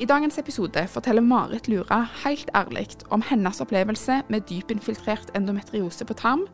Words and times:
I 0.00 0.06
dagens 0.08 0.38
episode 0.40 0.80
forteller 0.88 1.20
Marit 1.20 1.66
Lura 1.68 1.98
helt 2.22 2.48
ærlig 2.56 2.86
om 3.12 3.20
hennes 3.20 3.58
opplevelse 3.60 4.22
med 4.32 4.46
dypinfiltrert 4.48 5.28
endometriose 5.36 6.06
på 6.08 6.14
tarm 6.16 6.46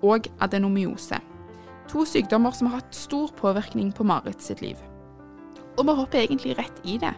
og 0.00 0.24
adenomyose. 0.40 1.18
To 1.92 2.06
sykdommer 2.08 2.54
som 2.56 2.70
har 2.70 2.80
hatt 2.80 2.96
stor 2.96 3.28
påvirkning 3.36 3.90
på 3.92 4.06
Marit 4.08 4.40
sitt 4.40 4.62
liv. 4.64 4.80
Og 5.76 5.84
vi 5.84 5.96
hopper 5.98 6.22
egentlig 6.22 6.54
rett 6.56 6.80
i 6.88 6.96
det. 7.02 7.12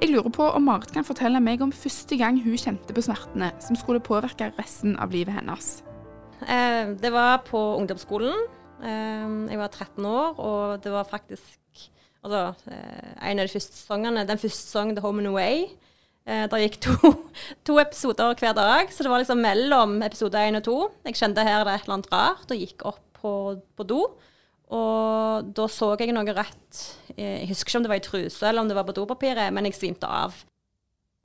Jeg 0.00 0.10
lurer 0.10 0.34
på 0.34 0.48
om 0.58 0.66
Marit 0.66 0.90
kan 0.96 1.06
fortelle 1.06 1.38
meg 1.44 1.62
om 1.62 1.70
første 1.70 2.18
gang 2.18 2.42
hun 2.42 2.58
kjente 2.58 2.96
på 2.96 3.06
smertene 3.06 3.52
som 3.62 3.78
skulle 3.78 4.02
påvirke 4.02 4.50
resten 4.58 4.98
av 4.98 5.14
livet 5.14 5.38
hennes. 5.38 5.70
Eh, 6.42 6.96
det 6.98 7.14
var 7.14 7.44
på 7.46 7.62
ungdomsskolen. 7.78 8.34
Eh, 8.82 9.30
jeg 9.54 9.62
var 9.62 9.70
13 9.70 10.02
år, 10.04 10.34
og 10.34 10.82
det 10.82 10.90
var 10.90 11.06
faktisk 11.06 11.57
altså, 12.28 12.72
eh, 12.72 13.12
en 13.30 13.40
av 13.40 13.48
de 13.48 13.54
første 13.54 13.76
sesongene, 13.76 14.26
den 14.28 14.40
første 14.40 14.64
sesongen 14.66 14.96
The 14.96 15.04
Home 15.04 15.24
and 15.24 15.32
Away. 15.32 15.68
Eh, 16.28 16.44
der 16.52 16.64
gikk 16.64 16.80
to, 16.84 17.12
to 17.66 17.78
episoder 17.80 18.36
hver 18.36 18.56
dag, 18.56 18.92
så 18.92 19.04
det 19.04 19.12
var 19.12 19.22
liksom 19.22 19.40
mellom 19.40 20.02
episode 20.04 20.40
én 20.44 20.60
og 20.60 20.64
to. 20.66 20.78
Jeg 21.08 21.16
kjente 21.20 21.44
her 21.46 21.64
det 21.64 21.72
er 21.72 21.80
et 21.80 21.86
eller 21.88 21.98
annet 21.98 22.12
rart, 22.12 22.50
og 22.50 22.64
gikk 22.64 22.84
opp 22.90 23.04
på, 23.18 23.32
på 23.78 23.88
do. 23.88 24.02
Og 24.68 25.48
da 25.56 25.64
så 25.72 25.94
jeg 25.96 26.12
noe 26.12 26.34
rett 26.36 26.80
eh, 27.14 27.40
Jeg 27.40 27.48
husker 27.54 27.70
ikke 27.70 27.78
om 27.80 27.86
det 27.86 27.92
var 27.94 28.00
i 28.02 28.04
truse 28.04 28.44
eller 28.44 28.60
om 28.60 28.68
det 28.68 28.76
var 28.76 28.84
på 28.84 28.94
dopapiret, 28.98 29.48
men 29.54 29.64
jeg 29.64 29.78
svimte 29.78 30.08
av. 30.08 30.36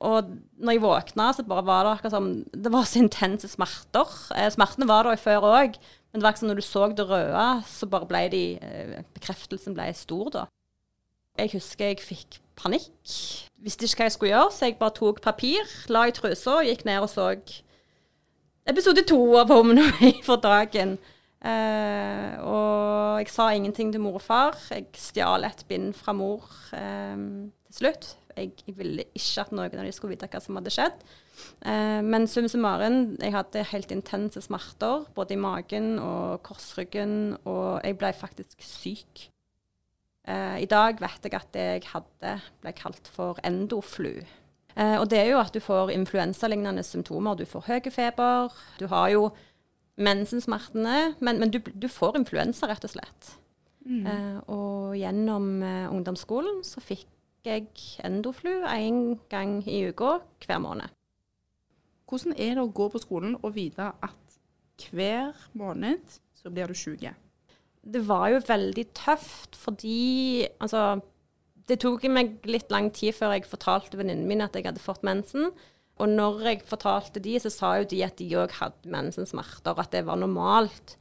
Og 0.04 0.32
når 0.60 0.76
jeg 0.78 0.84
våkna, 0.84 1.30
så 1.36 1.46
bare 1.48 1.66
var 1.68 1.84
det 1.84 1.92
akkurat 1.94 2.16
som 2.16 2.32
Det 2.52 2.72
var 2.72 2.88
så 2.88 3.02
intense 3.04 3.50
smerter. 3.52 4.16
Eh, 4.36 4.50
smertene 4.56 4.88
var 4.88 5.08
der 5.08 5.20
før 5.20 5.50
òg, 5.52 5.76
men 5.76 6.22
det 6.22 6.26
var 6.26 6.36
ikke 6.36 6.44
som 6.44 6.52
når 6.52 6.62
du 6.62 6.66
så 6.68 6.88
det 6.96 7.08
røde, 7.10 7.48
så 7.68 7.90
bare 7.92 8.10
ble 8.10 8.24
de 8.32 8.44
eh, 8.64 9.00
Bekreftelsen 9.16 9.76
ble 9.76 9.92
stor, 9.98 10.32
da. 10.32 10.48
Jeg 11.40 11.50
husker 11.56 11.90
jeg 11.90 12.02
fikk 12.04 12.38
panikk. 12.60 13.14
Visste 13.64 13.88
ikke 13.88 14.04
hva 14.04 14.08
jeg 14.10 14.16
skulle 14.16 14.34
gjøre, 14.36 14.52
så 14.54 14.68
jeg 14.68 14.78
bare 14.78 14.94
tok 15.00 15.22
papir, 15.24 15.70
la 15.90 16.06
i 16.06 16.14
trusa 16.14 16.60
gikk 16.68 16.84
ned 16.86 17.02
og 17.02 17.10
så 17.10 17.32
episode 18.70 19.04
to 19.10 19.18
av 19.40 19.50
Home 19.52 19.74
Away 19.82 20.20
for 20.28 20.38
dagen. 20.44 20.98
Eh, 21.44 22.36
og 22.40 23.20
jeg 23.20 23.32
sa 23.34 23.50
ingenting 23.52 23.92
til 23.92 24.04
mor 24.04 24.20
og 24.22 24.24
far. 24.24 24.60
Jeg 24.70 24.92
stjal 25.00 25.48
et 25.48 25.66
bind 25.68 25.92
fra 25.98 26.14
mor 26.16 26.46
eh, 26.78 27.18
til 27.68 27.80
slutt. 27.82 28.14
Jeg, 28.38 28.54
jeg, 28.68 28.78
ville 28.78 29.04
ikke 29.14 29.44
at 29.44 29.52
noen 29.52 29.68
av 29.68 29.76
dem 29.76 29.92
skulle 29.94 30.16
vite 30.16 30.30
hva 30.30 30.42
som 30.42 30.58
hadde 30.62 30.74
skjedd. 30.74 31.04
Eh, 31.66 32.00
men 32.06 32.30
sum 32.30 32.48
summaren, 32.52 33.18
jeg 33.18 33.34
hadde 33.34 33.68
helt 33.74 33.92
intense 33.92 34.46
smerter, 34.46 35.10
både 35.18 35.36
i 35.36 35.42
magen 35.42 35.98
og 35.98 36.44
korsryggen, 36.46 37.40
og 37.44 37.82
jeg 37.84 37.98
ble 38.00 38.14
faktisk 38.22 38.62
syk. 38.64 39.28
Eh, 40.28 40.64
I 40.64 40.70
dag 40.72 41.02
vet 41.04 41.26
jeg 41.28 41.36
at 41.36 41.52
det 41.56 41.66
jeg 41.68 41.88
hadde, 41.92 42.38
ble 42.64 42.74
kalt 42.78 43.10
for 43.12 43.40
endoflu. 43.44 44.22
Eh, 44.74 44.96
og 44.98 45.10
det 45.12 45.20
er 45.20 45.32
jo 45.34 45.42
at 45.42 45.54
du 45.54 45.60
får 45.62 45.92
influensalignende 45.94 46.84
symptomer. 46.84 47.36
Du 47.36 47.46
får 47.46 47.68
høy 47.68 47.92
feber. 47.92 48.54
Du 48.80 48.88
har 48.88 49.10
jo 49.14 49.30
mensensmertene, 50.00 51.14
men, 51.20 51.40
men 51.40 51.52
du, 51.52 51.60
du, 51.60 51.88
får 51.92 52.18
influensa, 52.18 52.70
rett 52.72 52.88
og 52.88 52.96
slett. 52.96 53.34
Mm. 53.84 54.06
Eh, 54.08 54.40
og 54.48 54.96
gjennom 54.98 55.50
ungdomsskolen 55.92 56.64
så 56.66 56.82
fikk 56.82 57.10
jeg 57.44 57.68
endoflu 58.08 58.64
én 58.72 59.18
gang 59.30 59.60
i 59.68 59.84
uka 59.92 60.22
hver 60.46 60.64
måned. 60.64 60.88
Hvordan 62.08 62.38
er 62.38 62.56
det 62.56 62.64
å 62.64 62.72
gå 62.72 62.88
på 62.94 63.02
skolen 63.02 63.36
og 63.42 63.56
vite 63.58 63.90
at 63.92 64.40
hver 64.94 65.36
måned 65.58 66.16
så 66.38 66.52
blir 66.54 66.72
du 66.72 66.78
syk? 66.78 67.10
Det 67.84 68.02
var 68.08 68.30
jo 68.32 68.44
veldig 68.48 68.86
tøft 68.96 69.58
fordi 69.60 70.46
altså 70.64 71.02
Det 71.68 71.80
tok 71.84 72.06
meg 72.12 72.44
litt 72.48 72.72
lang 72.72 72.90
tid 72.96 73.16
før 73.16 73.36
jeg 73.36 73.48
fortalte 73.48 74.00
venninnen 74.00 74.28
min 74.28 74.44
at 74.44 74.56
jeg 74.56 74.68
hadde 74.68 74.84
fått 74.84 75.06
mensen. 75.08 75.52
Og 76.02 76.10
når 76.10 76.42
jeg 76.48 76.66
fortalte 76.68 77.22
de, 77.24 77.38
så 77.40 77.52
sa 77.54 77.76
jo 77.80 77.88
de 77.88 78.02
at 78.04 78.18
de 78.20 78.28
òg 78.42 78.52
hadde 78.58 78.90
mensensmerter, 78.92 79.78
at 79.78 79.94
det 79.94 80.02
var 80.08 80.18
normalt. 80.20 80.98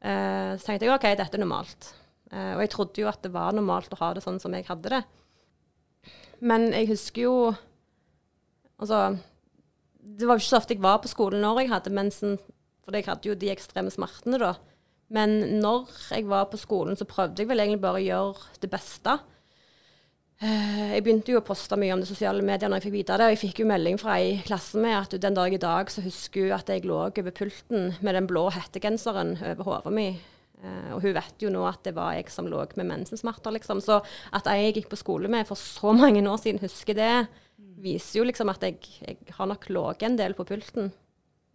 Uh, 0.00 0.54
så 0.56 0.70
tenkte 0.70 0.86
jeg 0.86 0.94
OK, 0.94 1.06
dette 1.18 1.36
er 1.36 1.42
normalt. 1.42 1.90
Uh, 2.30 2.54
og 2.54 2.62
jeg 2.62 2.72
trodde 2.72 3.02
jo 3.02 3.10
at 3.10 3.20
det 3.26 3.32
var 3.34 3.56
normalt 3.56 3.92
å 3.92 4.00
ha 4.00 4.12
det 4.14 4.22
sånn 4.24 4.38
som 4.40 4.54
jeg 4.56 4.68
hadde 4.70 4.94
det. 4.94 5.02
Men 6.40 6.70
jeg 6.72 6.92
husker 6.92 7.26
jo 7.28 7.38
Altså, 8.76 9.16
det 9.96 10.26
var 10.28 10.36
jo 10.36 10.42
ikke 10.42 10.50
så 10.50 10.58
ofte 10.58 10.74
jeg 10.74 10.82
var 10.84 10.98
på 11.00 11.08
skolen 11.08 11.40
når 11.40 11.62
jeg 11.62 11.70
hadde 11.70 11.92
mensen, 11.96 12.34
for 12.84 12.92
jeg 12.92 13.06
hadde 13.06 13.30
jo 13.30 13.36
de 13.40 13.48
ekstreme 13.48 13.88
smertene 13.88 14.36
da. 14.42 14.50
Men 15.14 15.38
når 15.62 15.86
jeg 16.10 16.26
var 16.26 16.48
på 16.50 16.58
skolen, 16.58 16.98
så 16.98 17.06
prøvde 17.08 17.42
jeg 17.42 17.50
vel 17.50 17.62
egentlig 17.62 17.82
bare 17.84 18.00
å 18.00 18.06
gjøre 18.06 18.60
det 18.62 18.70
beste. 18.72 19.18
Eh, 20.36 20.80
jeg 20.92 21.04
begynte 21.06 21.32
jo 21.32 21.40
å 21.40 21.46
poste 21.46 21.78
mye 21.80 21.94
om 21.94 22.02
det 22.02 22.10
sosiale 22.10 22.44
medier 22.44 22.68
når 22.68 22.82
jeg 22.82 22.88
fikk 22.88 22.96
vite 22.98 23.16
det. 23.16 23.28
Og 23.28 23.34
jeg 23.34 23.42
fikk 23.44 23.62
jo 23.62 23.68
melding 23.70 24.00
fra 24.00 24.18
ei 24.20 24.34
klasse 24.44 24.80
med 24.82 24.96
at 24.98 25.16
den 25.22 25.36
dag 25.36 25.54
i 25.54 25.60
dag 25.62 25.92
så 25.92 26.04
husker 26.04 26.48
hun 26.48 26.56
at 26.58 26.72
jeg 26.72 26.84
lå 26.88 26.98
over 27.06 27.36
pulten 27.36 27.94
med 28.04 28.18
den 28.18 28.28
blå 28.28 28.48
hettegenseren 28.52 29.36
over 29.38 29.70
hodet 29.70 29.94
mitt. 29.96 30.32
Uh, 30.56 30.94
og 30.96 31.02
hun 31.04 31.12
vet 31.12 31.42
jo 31.44 31.50
nå 31.52 31.66
at 31.68 31.82
det 31.84 31.92
var 31.92 32.14
jeg 32.16 32.30
som 32.32 32.46
lå 32.48 32.62
med 32.80 32.88
mensensmerter, 32.88 33.52
liksom. 33.52 33.82
Så 33.84 33.98
at 34.32 34.48
jeg 34.48 34.72
gikk 34.78 34.88
på 34.92 34.98
skole 34.98 35.28
med 35.28 35.44
for 35.48 35.60
så 35.60 35.92
mange 35.92 36.24
år 36.24 36.40
siden 36.40 36.62
husker 36.62 36.96
det, 36.96 37.26
viser 37.84 38.22
jo 38.22 38.24
liksom 38.24 38.48
at 38.48 38.64
jeg, 38.64 38.80
jeg 39.04 39.36
har 39.36 39.50
nok 39.50 39.68
ligget 39.68 40.08
en 40.08 40.16
del 40.16 40.32
på 40.36 40.46
pulten 40.48 40.88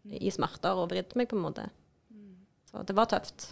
i 0.05 0.29
smerter 0.33 0.77
og 0.77 0.91
vridd 0.93 1.17
meg, 1.17 1.29
på 1.29 1.37
en 1.37 1.45
måte. 1.47 1.65
Så 2.71 2.83
det 2.87 2.95
var 2.95 3.09
tøft. 3.11 3.51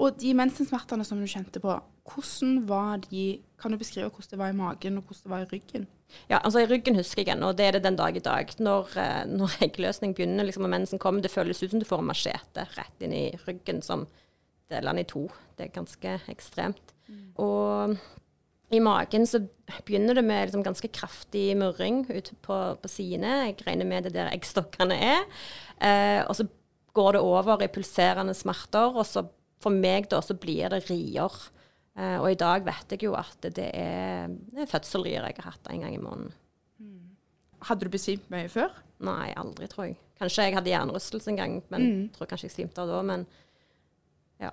Og 0.00 0.16
de 0.20 0.32
mensensmertene 0.38 1.04
som 1.04 1.18
du 1.20 1.28
kjente 1.28 1.60
på, 1.62 1.74
hvordan 2.10 2.60
var 2.68 3.02
de 3.10 3.40
Kan 3.60 3.74
du 3.74 3.76
beskrive 3.76 4.08
hvordan 4.08 4.30
det 4.30 4.38
var 4.38 4.48
i 4.48 4.56
magen, 4.56 4.96
og 4.96 5.02
hvordan 5.04 5.22
det 5.24 5.30
var 5.30 5.42
i 5.42 5.48
ryggen? 5.50 5.86
Ja, 6.30 6.38
altså 6.38 6.62
I 6.62 6.66
ryggen 6.66 6.96
husker 6.96 7.22
jeg 7.22 7.34
ennå, 7.34 7.50
og 7.52 7.58
det 7.58 7.66
er 7.66 7.72
det 7.76 7.82
den 7.84 7.98
dag 7.98 8.16
i 8.16 8.22
dag. 8.24 8.54
Når, 8.58 8.94
eh, 8.98 9.26
når 9.28 9.58
eggløsning 9.66 10.14
begynner, 10.16 10.44
liksom, 10.44 10.64
og 10.64 10.70
mensen 10.70 10.98
kommer, 10.98 11.20
det 11.20 11.30
føles 11.30 11.62
ut 11.62 11.70
som 11.70 11.82
du 11.82 11.84
får 11.84 12.00
en 12.00 12.08
machete 12.08 12.64
rett 12.78 13.04
inn 13.04 13.12
i 13.12 13.26
ryggen 13.46 13.82
som 13.84 14.06
deler 14.70 14.94
den 14.94 15.02
i 15.04 15.10
to. 15.10 15.26
Det 15.58 15.66
er 15.66 15.76
ganske 15.76 16.16
ekstremt. 16.32 16.94
Mm. 17.10 17.20
Og 17.44 17.96
i 18.72 18.80
magen 18.80 19.26
så 19.26 19.42
begynner 19.84 20.14
det 20.14 20.24
med 20.24 20.46
liksom 20.46 20.64
ganske 20.64 20.88
kraftig 20.88 21.56
murring 21.58 22.06
ute 22.08 22.34
på, 22.42 22.58
på 22.80 22.88
sidene. 22.88 23.50
Jeg 23.50 23.58
regner 23.66 23.84
med 23.86 24.08
det 24.08 24.14
der 24.14 24.32
eggstokkene 24.32 24.96
er. 24.96 25.26
Eh, 25.82 26.22
og 26.24 26.36
så 26.38 26.46
går 26.96 27.16
det 27.16 27.22
over 27.22 27.62
i 27.64 27.70
pulserende 27.72 28.34
smerter, 28.36 28.96
og 28.96 29.06
så 29.06 29.24
for 29.60 29.74
meg 29.74 30.08
da 30.10 30.20
så 30.24 30.36
blir 30.40 30.72
det 30.72 30.86
rier. 30.88 31.34
Eh, 31.98 32.16
og 32.20 32.30
i 32.30 32.38
dag 32.38 32.64
vet 32.66 32.94
jeg 32.94 33.04
jo 33.08 33.16
at 33.18 33.50
det 33.56 33.68
er, 33.76 34.30
det 34.52 34.64
er 34.64 34.70
fødselrier 34.70 35.26
jeg 35.28 35.40
har 35.40 35.52
hatt 35.52 35.70
en 35.72 35.84
gang 35.84 35.96
i 35.96 36.00
måneden. 36.02 36.32
Mm. 36.80 37.10
Hadde 37.68 37.86
du 37.86 37.92
besvimt 37.92 38.30
mye 38.32 38.48
før? 38.52 38.72
Nei, 39.04 39.30
aldri, 39.40 39.68
tror 39.70 39.90
jeg. 39.90 39.98
Kanskje 40.20 40.48
jeg 40.48 40.56
hadde 40.56 40.72
hjernerystelse 40.72 41.32
en 41.32 41.40
gang, 41.40 41.56
men 41.72 41.86
mm. 41.86 42.02
tror 42.16 42.28
kanskje 42.30 42.50
jeg 42.50 42.56
svimte 42.56 42.84
av 42.84 42.92
da. 42.92 43.00
Men 43.06 43.26
ja. 44.40 44.52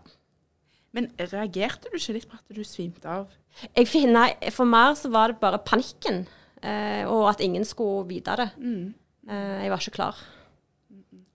Men 0.96 1.12
reagerte 1.20 1.92
du 1.92 1.98
ikke 2.00 2.16
litt 2.16 2.30
på 2.30 2.40
at 2.40 2.56
du 2.56 2.64
svimte 2.66 3.12
av? 3.12 3.28
Jeg, 3.68 3.88
finner, 3.90 4.34
for 4.56 4.70
meg 4.70 4.96
så 5.00 5.12
var 5.14 5.32
det 5.32 5.42
bare 5.42 5.60
panikken, 5.64 6.24
eh, 6.62 7.04
og 7.08 7.28
at 7.32 7.44
ingen 7.44 7.68
skulle 7.68 8.08
vite 8.10 8.36
det. 8.40 8.50
Mm. 8.58 8.96
Eh, 9.28 9.58
jeg 9.64 9.74
var 9.74 9.84
ikke 9.84 9.98
klar. 10.00 10.24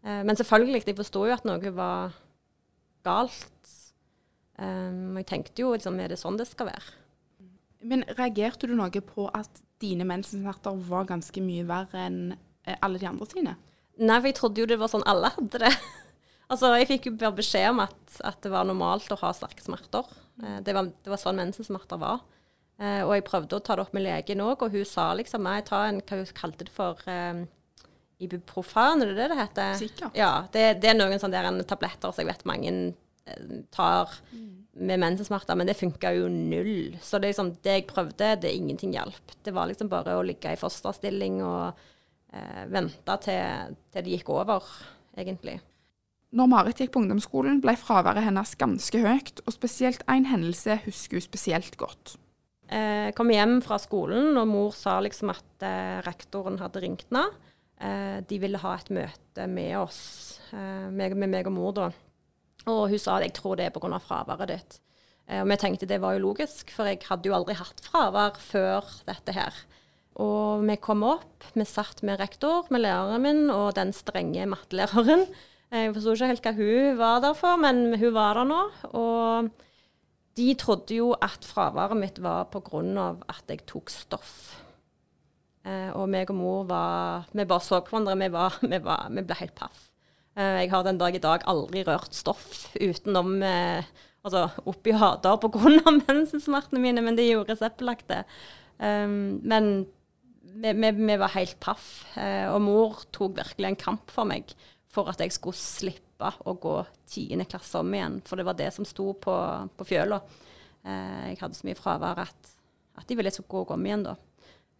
Eh, 0.02 0.22
men 0.26 0.38
selvfølgelig, 0.38 0.82
jeg 0.86 0.98
forsto 0.98 1.24
jo 1.26 1.34
at 1.34 1.46
noe 1.46 1.74
var 1.76 2.16
galt. 3.06 3.48
Um, 4.62 5.16
jeg 5.18 5.26
tenkte 5.30 5.64
jo 5.64 5.72
liksom, 5.72 5.96
er 5.98 6.12
det 6.12 6.20
sånn 6.20 6.36
det 6.38 6.46
skal 6.50 6.68
være? 6.68 6.98
Men 7.88 8.04
reagerte 8.18 8.68
du 8.68 8.76
noe 8.78 9.02
på 9.02 9.26
at 9.34 9.62
dine 9.82 10.06
mensensmerter 10.06 10.76
var 10.86 11.08
ganske 11.08 11.42
mye 11.42 11.64
verre 11.66 12.04
enn 12.04 12.18
eh, 12.68 12.76
alle 12.84 13.00
de 13.02 13.08
andre 13.08 13.26
sine? 13.30 13.56
Nei, 13.98 14.18
for 14.18 14.28
jeg 14.28 14.36
trodde 14.38 14.62
jo 14.62 14.68
det 14.70 14.78
var 14.78 14.92
sånn 14.92 15.06
alle 15.08 15.32
hadde 15.34 15.62
det. 15.64 15.72
altså, 16.52 16.74
Jeg 16.78 16.90
fikk 16.92 17.08
jo 17.08 17.14
bare 17.16 17.38
beskjed 17.40 17.72
om 17.72 17.82
at, 17.86 17.98
at, 18.20 18.38
det 18.44 18.52
var 18.52 18.68
normalt 18.68 19.10
å 19.10 19.18
ha 19.24 19.32
sterke 19.34 19.64
smerter. 19.64 20.06
Uh, 20.42 20.60
det, 20.62 20.76
var, 20.76 20.92
det, 20.92 21.10
var, 21.10 21.22
sånn 21.22 21.40
mensensmerter 21.40 22.02
var. 22.02 22.22
Og 22.82 23.12
jeg 23.14 23.22
prøvde 23.22 23.54
å 23.54 23.62
ta 23.62 23.76
det 23.76 23.82
opp 23.84 23.92
med 23.94 24.02
legen 24.02 24.40
òg, 24.42 24.62
og 24.64 24.72
hun 24.74 24.86
sa 24.88 25.12
liksom 25.14 25.44
nei, 25.46 25.60
ta 25.62 25.84
en, 25.86 26.00
hva 26.02 26.16
hun 26.18 26.30
kalte 26.34 26.66
det 26.66 26.72
for, 26.74 26.98
uh, 27.06 27.44
Ibuprofen, 28.22 29.02
er 29.02 29.12
det 29.12 29.16
det 29.20 29.28
det 29.32 29.38
heter? 29.40 29.74
Sikkert. 29.80 30.16
Ja, 30.18 30.32
det, 30.54 30.66
det 30.82 30.90
er 30.92 30.98
noen 30.98 31.20
sånne 31.22 31.64
tabletter 31.68 32.12
som 32.14 32.22
jeg 32.22 32.30
vet 32.30 32.44
mange 32.48 32.72
eh, 33.26 33.62
tar 33.74 34.14
med 34.72 35.02
mensensmerter, 35.02 35.56
men 35.58 35.68
det 35.68 35.76
funka 35.76 36.14
jo 36.16 36.28
null. 36.32 36.94
Så 37.04 37.18
det, 37.20 37.28
er 37.28 37.34
liksom, 37.34 37.50
det 37.64 37.74
jeg 37.76 37.88
prøvde, 37.90 38.30
det 38.40 38.54
ingenting 38.56 38.94
hjalp. 38.96 39.34
Det 39.44 39.52
var 39.52 39.68
liksom 39.68 39.90
bare 39.92 40.14
å 40.16 40.22
ligge 40.24 40.54
i 40.54 40.60
fosterstilling 40.60 41.42
og 41.44 41.82
eh, 42.32 42.64
vente 42.72 43.18
til, 43.26 43.76
til 43.92 44.06
det 44.06 44.14
gikk 44.16 44.32
over, 44.32 44.64
egentlig. 45.18 45.58
Når 46.32 46.48
Marit 46.48 46.80
gikk 46.80 46.94
på 46.94 47.02
ungdomsskolen, 47.02 47.58
ble 47.60 47.74
fraværet 47.76 48.24
hennes 48.24 48.54
ganske 48.56 49.02
høyt, 49.04 49.42
og 49.44 49.52
spesielt 49.52 50.00
én 50.08 50.24
hendelse 50.30 50.78
husker 50.86 51.20
hun 51.20 51.26
spesielt 51.28 51.76
godt. 51.76 52.14
Eh, 52.72 53.10
Jeg 53.10 53.16
kom 53.18 53.28
hjem 53.28 53.58
fra 53.60 53.76
skolen, 53.76 54.32
og 54.40 54.48
mor 54.48 54.72
sa 54.72 54.96
liksom 55.04 55.34
at 55.34 55.66
eh, 55.68 55.98
rektoren 56.08 56.56
hadde 56.64 56.80
ringt 56.80 57.04
henne. 57.10 57.26
Eh, 57.82 58.20
de 58.28 58.38
ville 58.38 58.60
ha 58.62 58.76
et 58.78 58.90
møte 58.94 59.46
med 59.50 59.74
oss, 59.80 60.38
eh, 60.52 60.88
meg, 60.94 61.16
med 61.18 61.32
meg 61.32 61.50
og 61.50 61.56
mor 61.56 61.74
da. 61.74 61.90
Og 62.70 62.84
hun 62.92 63.00
sa 63.00 63.16
at 63.16 63.26
jeg 63.26 63.34
tror 63.40 63.58
det 63.58 63.66
er 63.66 63.74
pga. 63.74 63.98
fraværet 63.98 64.48
ditt. 64.48 64.78
Eh, 65.28 65.42
og 65.42 65.48
vi 65.50 65.56
tenkte 65.58 65.88
det 65.90 66.00
var 66.00 66.14
jo 66.14 66.28
logisk, 66.28 66.70
for 66.70 66.86
jeg 66.86 67.02
hadde 67.08 67.26
jo 67.26 67.34
aldri 67.34 67.56
hatt 67.58 67.82
fravær 67.82 68.38
før 68.38 68.86
dette 69.08 69.34
her. 69.34 69.54
Og 70.22 70.62
vi 70.68 70.76
kom 70.76 71.02
opp, 71.08 71.42
vi 71.54 71.64
satt 71.64 72.02
med 72.02 72.20
rektor, 72.20 72.68
med 72.70 72.84
læreren 72.84 73.22
min 73.22 73.50
og 73.50 73.74
den 73.74 73.92
strenge 73.96 74.46
mattelæreren. 74.46 75.26
Jeg 75.72 75.94
forsto 75.94 76.12
ikke 76.12 76.28
helt 76.28 76.44
hva 76.44 76.52
hun 76.52 76.98
var 76.98 77.20
der 77.24 77.34
for, 77.34 77.56
men 77.56 77.94
hun 77.96 78.12
var 78.12 78.36
der 78.36 78.44
nå. 78.44 78.60
Og 78.92 79.48
de 80.36 80.54
trodde 80.60 80.94
jo 80.94 81.14
at 81.16 81.44
fraværet 81.48 81.96
mitt 81.96 82.20
var 82.22 82.44
pga. 82.52 83.16
at 83.28 83.44
jeg 83.48 83.64
tok 83.66 83.90
stoff. 83.90 84.60
Eh, 85.62 85.90
og 85.94 86.08
meg 86.10 86.30
og 86.32 86.38
mor 86.40 86.62
var 86.66 87.28
Vi 87.30 87.44
bare 87.46 87.62
så 87.62 87.78
på 87.80 87.94
hverandre. 87.94 88.18
Vi, 88.18 88.30
var, 88.34 88.58
vi, 88.72 88.80
var, 88.82 89.08
vi 89.14 89.24
ble 89.26 89.38
helt 89.38 89.54
paff. 89.58 89.86
Eh, 90.34 90.62
jeg 90.64 90.72
har 90.72 90.86
den 90.86 91.00
dag 91.00 91.14
i 91.14 91.22
dag 91.22 91.46
aldri 91.50 91.84
rørt 91.86 92.14
stoff 92.16 92.66
utenom 92.80 93.36
eh, 93.46 93.86
altså 94.26 94.48
hater 94.56 95.40
pga. 95.42 95.94
mensensmertene 96.02 96.82
mine, 96.82 97.04
men 97.04 97.18
det 97.18 97.28
gjorde 97.30 97.54
reseptbelagte. 97.54 98.22
Um, 98.82 99.38
men 99.46 99.86
vi, 100.42 100.72
vi, 100.72 100.90
vi 100.98 101.16
var 101.20 101.34
helt 101.36 101.58
paff. 101.62 102.04
Og 102.50 102.58
mor 102.62 103.04
tok 103.14 103.36
virkelig 103.38 103.68
en 103.68 103.78
kamp 103.78 104.10
for 104.10 104.26
meg 104.28 104.50
for 104.92 105.08
at 105.08 105.22
jeg 105.22 105.32
skulle 105.32 105.56
slippe 105.56 106.28
å 106.44 106.54
gå 106.60 106.74
tiende 107.08 107.46
klasse 107.48 107.80
om 107.80 107.94
igjen. 107.94 108.18
For 108.26 108.38
det 108.38 108.46
var 108.46 108.58
det 108.58 108.68
som 108.74 108.86
sto 108.86 109.12
på, 109.16 109.36
på 109.78 109.86
fjøla. 109.88 110.18
Jeg 110.84 111.38
hadde 111.40 111.56
så 111.56 111.66
mye 111.66 111.78
fravær 111.78 112.20
at, 112.26 112.52
at 113.00 113.08
de 113.08 113.16
ville 113.16 113.32
jeg 113.32 113.46
gå 113.48 113.62
om 113.64 113.86
igjen 113.88 114.04
da. 114.10 114.16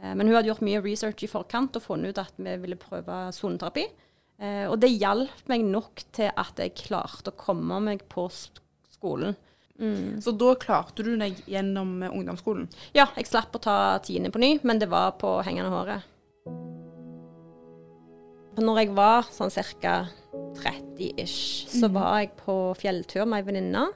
Eh, 0.02 0.14
men 0.14 0.26
hun 0.26 0.37
hadde 0.37 0.50
gjort 0.50 0.64
mye 0.66 0.82
research 0.82 1.22
i 1.25 1.31
forkant 1.31 1.78
og 1.78 1.84
funnet 1.84 2.12
ut 2.12 2.22
at 2.25 2.34
vi 2.43 2.56
ville 2.64 2.81
prøve 2.81 3.25
soneterapi. 3.37 3.87
Eh, 4.43 4.66
og 4.66 4.78
det 4.82 4.90
hjalp 4.96 5.46
meg 5.50 5.64
nok 5.69 6.02
til 6.14 6.32
at 6.34 6.58
jeg 6.58 6.76
klarte 6.82 7.31
å 7.32 7.38
komme 7.38 7.78
meg 7.84 8.04
på 8.10 8.26
skolen. 8.32 8.58
skolen. 8.93 9.40
Så 10.22 10.31
da 10.38 10.52
klarte 10.60 11.02
du 11.02 11.14
deg 11.19 11.38
gjennom 11.50 12.02
eh, 12.02 12.12
ungdomsskolen. 12.12 12.69
Ja, 12.94 13.08
jeg 13.16 13.26
slapp 13.31 13.54
å 13.56 13.62
ta 13.62 13.76
tiende 14.04 14.31
på 14.31 14.43
ny, 14.43 14.56
men 14.62 14.78
det 14.82 14.90
var 14.93 15.16
på 15.19 15.40
hengende 15.46 15.72
håret. 15.72 16.08
Når 18.62 18.82
jeg 18.82 18.93
var 18.94 19.26
sånn 19.32 19.50
ca. 19.81 19.94
30-ish, 20.60 21.70
så 21.72 21.88
var 21.88 22.20
jeg 22.20 22.34
på 22.37 22.54
fjelltur 22.76 23.25
med 23.25 23.40
ei 23.40 23.46
venninne. 23.46 23.87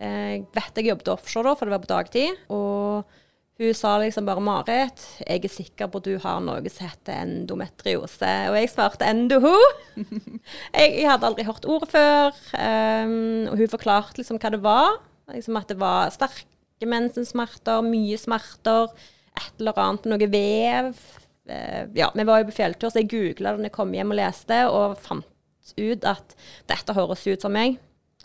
Jeg 0.00 0.46
vet 0.56 0.80
jeg 0.80 0.88
jobbet 0.90 1.12
offshore 1.12 1.52
da, 1.52 1.54
for 1.54 1.68
det 1.68 1.74
var 1.76 1.84
på 1.84 1.90
dagtid. 1.92 2.40
Og 2.50 3.19
hun 3.60 3.74
sa 3.76 3.98
liksom 4.00 4.24
bare 4.24 4.40
'Marit, 4.40 5.02
jeg 5.20 5.44
er 5.44 5.52
sikker 5.52 5.90
på 5.92 6.00
at 6.00 6.06
du 6.08 6.14
har 6.18 6.40
noe 6.40 6.70
som 6.72 6.88
heter 6.88 7.18
endometriose'. 7.20 8.48
Og 8.48 8.56
jeg 8.56 8.70
svarte 8.72 9.04
'endo-ho'. 9.04 9.56
jeg, 10.78 10.88
jeg 10.96 11.10
hadde 11.10 11.28
aldri 11.28 11.44
hørt 11.44 11.68
ordet 11.68 11.90
før. 11.92 12.32
Um, 12.56 13.52
og 13.52 13.58
hun 13.60 13.68
forklarte 13.68 14.16
liksom 14.16 14.40
hva 14.40 14.52
det 14.54 14.62
var. 14.64 14.96
Liksom 15.28 15.56
at 15.60 15.68
det 15.68 15.78
var 15.80 16.08
sterke 16.14 16.88
mensensmerter, 16.88 17.84
mye 17.84 18.16
smerter, 18.16 18.88
et 19.36 19.60
eller 19.60 19.76
annet, 19.76 20.08
noe 20.08 20.30
vev. 20.32 20.96
Uh, 21.44 21.84
ja, 21.94 22.08
vi 22.16 22.24
var 22.24 22.40
jo 22.40 22.48
på 22.48 22.56
fjelltur, 22.62 22.88
så 22.88 23.02
jeg 23.02 23.12
googla 23.12 23.52
det 23.52 23.60
når 23.60 23.68
jeg 23.68 23.76
kom 23.76 23.92
hjem 23.92 24.16
og 24.16 24.20
leste, 24.22 24.64
og 24.72 24.96
fant 25.04 25.28
ut 25.76 26.08
at 26.08 26.34
dette 26.66 26.96
høres 26.96 27.28
ut 27.28 27.44
som 27.44 27.52
meg. 27.52 27.76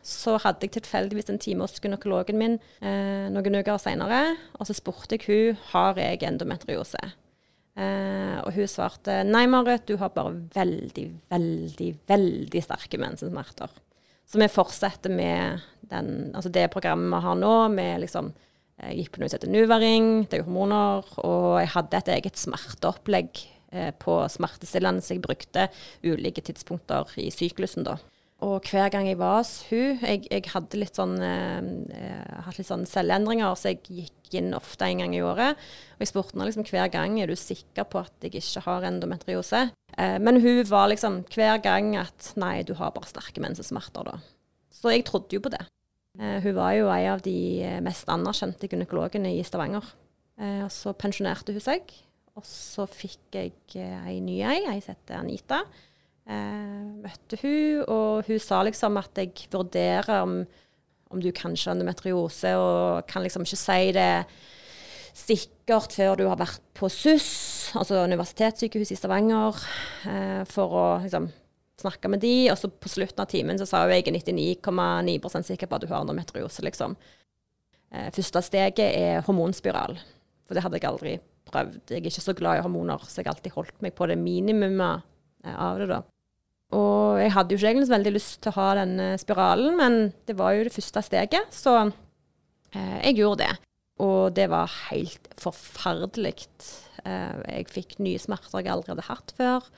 Så 0.06 0.36
hadde 0.44 0.68
jeg 0.68 0.76
tilfeldigvis 0.76 1.32
en 1.34 1.42
time 1.42 1.66
hos 1.66 1.80
gynekologen 1.82 2.38
min 2.38 2.60
eh, 2.86 3.26
noen 3.34 3.58
uker 3.58 3.80
senere, 3.82 4.36
og 4.60 4.70
så 4.70 4.76
spurte 4.78 5.18
jeg 5.18 5.26
hun 5.26 5.64
har 5.72 5.98
jeg 5.98 6.22
endometriose. 6.28 7.02
Eh, 7.76 8.38
og 8.46 8.54
hun 8.56 8.70
svarte 8.70 9.24
nei, 9.28 9.48
Marit, 9.52 9.88
du 9.90 9.98
har 10.00 10.14
bare 10.14 10.36
veldig, 10.54 11.08
veldig, 11.34 11.90
veldig 12.08 12.62
sterke 12.64 13.02
mensensmerter. 13.02 13.74
Så 14.26 14.40
vi 14.42 14.50
fortsetter 14.50 15.14
med 15.14 15.66
den, 15.90 16.32
altså 16.38 16.54
det 16.54 16.70
programmet 16.74 17.12
vi 17.14 17.26
har 17.26 17.42
nå, 17.42 17.56
med 17.74 18.06
liksom 18.06 18.32
jeg 18.76 18.98
gikk 19.00 19.14
på 19.16 19.22
noe 19.22 19.30
som 19.32 19.38
heter 19.40 19.52
Nuvaring, 19.54 20.08
det 20.28 20.36
er 20.36 20.42
jo 20.42 20.50
hormoner, 20.50 21.12
og 21.24 21.52
jeg 21.62 21.72
hadde 21.78 22.00
et 22.02 22.10
eget 22.18 22.40
smerteopplegg 22.40 23.40
eh, 23.72 23.92
på 24.02 24.18
smertestillende 24.32 25.04
som 25.04 25.16
jeg 25.16 25.24
brukte 25.24 25.70
ulike 26.04 26.44
tidspunkter 26.44 27.14
i 27.24 27.30
syklusen 27.32 27.88
da. 27.88 27.96
Og 28.44 28.68
hver 28.68 28.90
gang 28.92 29.08
jeg 29.08 29.18
var 29.20 29.38
hos 29.40 29.62
hun, 29.70 30.02
jeg, 30.04 30.26
jeg 30.28 30.44
hadde 30.52 30.80
litt 30.82 30.98
sånn, 31.00 31.16
eh, 31.24 31.70
eh, 31.96 32.50
litt 32.58 32.68
sånn 32.68 32.84
selvendringer, 32.90 33.56
så 33.56 33.72
jeg 33.72 33.80
gikk 33.88 34.36
inn 34.42 34.52
ofte 34.58 34.90
en 34.90 35.06
gang 35.06 35.16
i 35.16 35.24
året. 35.24 35.56
Og 35.96 36.04
jeg 36.04 36.12
spurte 36.12 36.36
henne 36.36 36.50
liksom 36.50 36.68
hver 36.68 36.92
gang 36.92 37.16
er 37.22 37.32
du 37.32 37.38
sikker 37.40 37.88
på 37.88 38.02
at 38.04 38.28
jeg 38.28 38.36
ikke 38.42 38.66
har 38.68 38.90
endometriose. 38.90 39.70
Eh, 39.96 40.18
men 40.20 40.42
hun 40.44 40.60
var 40.68 40.92
liksom 40.92 41.22
hver 41.32 41.64
gang 41.64 41.94
at 42.02 42.34
nei, 42.36 42.58
du 42.68 42.76
har 42.76 42.92
bare 42.96 43.08
sterke 43.08 43.44
mensesmerter 43.44 44.12
da. 44.12 44.20
Så 44.76 44.92
jeg 44.92 45.08
trodde 45.08 45.38
jo 45.38 45.46
på 45.46 45.54
det. 45.56 45.64
Eh, 46.20 46.40
hun 46.44 46.56
var 46.56 46.76
jo 46.76 46.90
en 46.92 47.14
av 47.16 47.24
de 47.24 47.38
eh, 47.64 47.82
mest 47.84 48.10
anerkjente 48.12 48.70
gynekologene 48.72 49.34
i 49.36 49.44
Stavanger. 49.48 49.88
Eh, 50.40 50.62
og 50.64 50.72
så 50.74 50.94
pensjonerte 50.96 51.56
hun 51.56 51.64
seg, 51.64 51.92
og 52.36 52.46
så 52.48 52.86
fikk 52.92 53.36
jeg 53.40 53.56
ei 53.80 54.20
ny 54.24 54.42
ei, 54.44 54.62
ei 54.68 54.80
som 54.84 54.96
heter 54.96 55.20
Anita. 55.20 55.64
Eh, 56.26 56.86
møtte 57.06 57.38
hun, 57.44 57.84
og 57.86 58.26
hun 58.26 58.42
sa 58.42 58.64
liksom 58.66 58.98
at 58.98 59.22
jeg 59.22 59.48
vurderer 59.54 60.24
om, 60.24 60.40
om 61.14 61.22
du 61.22 61.30
kanskje 61.36 61.70
har 61.70 61.78
endometriose, 61.78 62.56
og 62.58 63.06
kan 63.10 63.26
liksom 63.26 63.46
ikke 63.46 63.62
si 63.62 63.92
det 63.96 64.10
sikkert 65.16 65.94
før 65.96 66.18
du 66.20 66.26
har 66.28 66.40
vært 66.40 66.64
på 66.76 66.90
SUS, 66.92 67.30
altså 67.78 68.02
Universitetssykehus 68.10 68.92
i 68.92 68.98
Stavanger, 68.98 69.62
eh, 70.10 70.42
for 70.50 70.74
å 70.74 70.86
liksom 71.06 71.30
snakke 71.80 72.10
med 72.10 72.24
de, 72.24 72.34
og 72.50 72.58
så 72.58 72.72
på 72.72 72.90
slutten 72.90 73.22
av 73.22 73.30
timen 73.30 73.60
så 73.60 73.68
sa 73.70 73.84
hun 73.84 73.94
jeg 73.94 74.08
er 74.08 74.18
99,9% 74.18 75.52
sikker 75.52 75.70
på 75.70 75.78
at 75.78 75.86
du 75.86 75.92
har 75.92 76.02
endometriose, 76.02 76.66
liksom. 76.66 76.98
Eh, 77.94 78.10
første 78.16 78.42
steget 78.50 78.98
er 78.98 79.22
hormonspiral, 79.28 79.94
for 80.48 80.58
det 80.58 80.66
hadde 80.66 80.82
jeg 80.82 80.90
aldri 80.90 81.16
prøvd. 81.46 81.84
Jeg 81.86 82.02
er 82.02 82.10
ikke 82.10 82.26
så 82.26 82.34
glad 82.34 82.58
i 82.58 82.66
hormoner, 82.66 83.06
så 83.06 83.22
jeg 83.22 83.30
har 83.30 83.38
alltid 83.38 83.54
holdt 83.60 83.86
meg 83.86 83.94
på 83.94 84.10
det 84.10 84.18
minimumet 84.18 85.06
av 85.46 85.78
det 85.78 85.92
da. 85.94 86.02
Og 86.74 87.22
jeg 87.22 87.34
hadde 87.36 87.54
jo 87.54 87.60
ikke 87.60 87.70
egentlig 87.72 87.90
så 87.90 87.96
veldig 87.96 88.14
lyst 88.16 88.40
til 88.42 88.52
å 88.52 88.58
ha 88.58 88.70
den 88.80 88.96
eh, 89.00 89.20
spiralen, 89.22 89.76
men 89.78 89.98
det 90.26 90.38
var 90.40 90.56
jo 90.56 90.66
det 90.66 90.74
første 90.74 91.04
steget, 91.06 91.54
så 91.54 91.76
eh, 91.86 92.98
jeg 93.06 93.20
gjorde 93.20 93.46
det. 93.46 93.54
Og 94.04 94.34
det 94.36 94.50
var 94.52 94.72
helt 94.90 95.30
forferdelig. 95.40 96.48
Eh, 97.06 97.36
jeg 97.60 97.70
fikk 97.72 98.00
nye 98.04 98.20
smerter 98.20 98.64
jeg 98.64 98.74
aldri 98.74 98.96
hadde 98.96 99.08
hatt 99.08 99.36
før. 99.38 99.70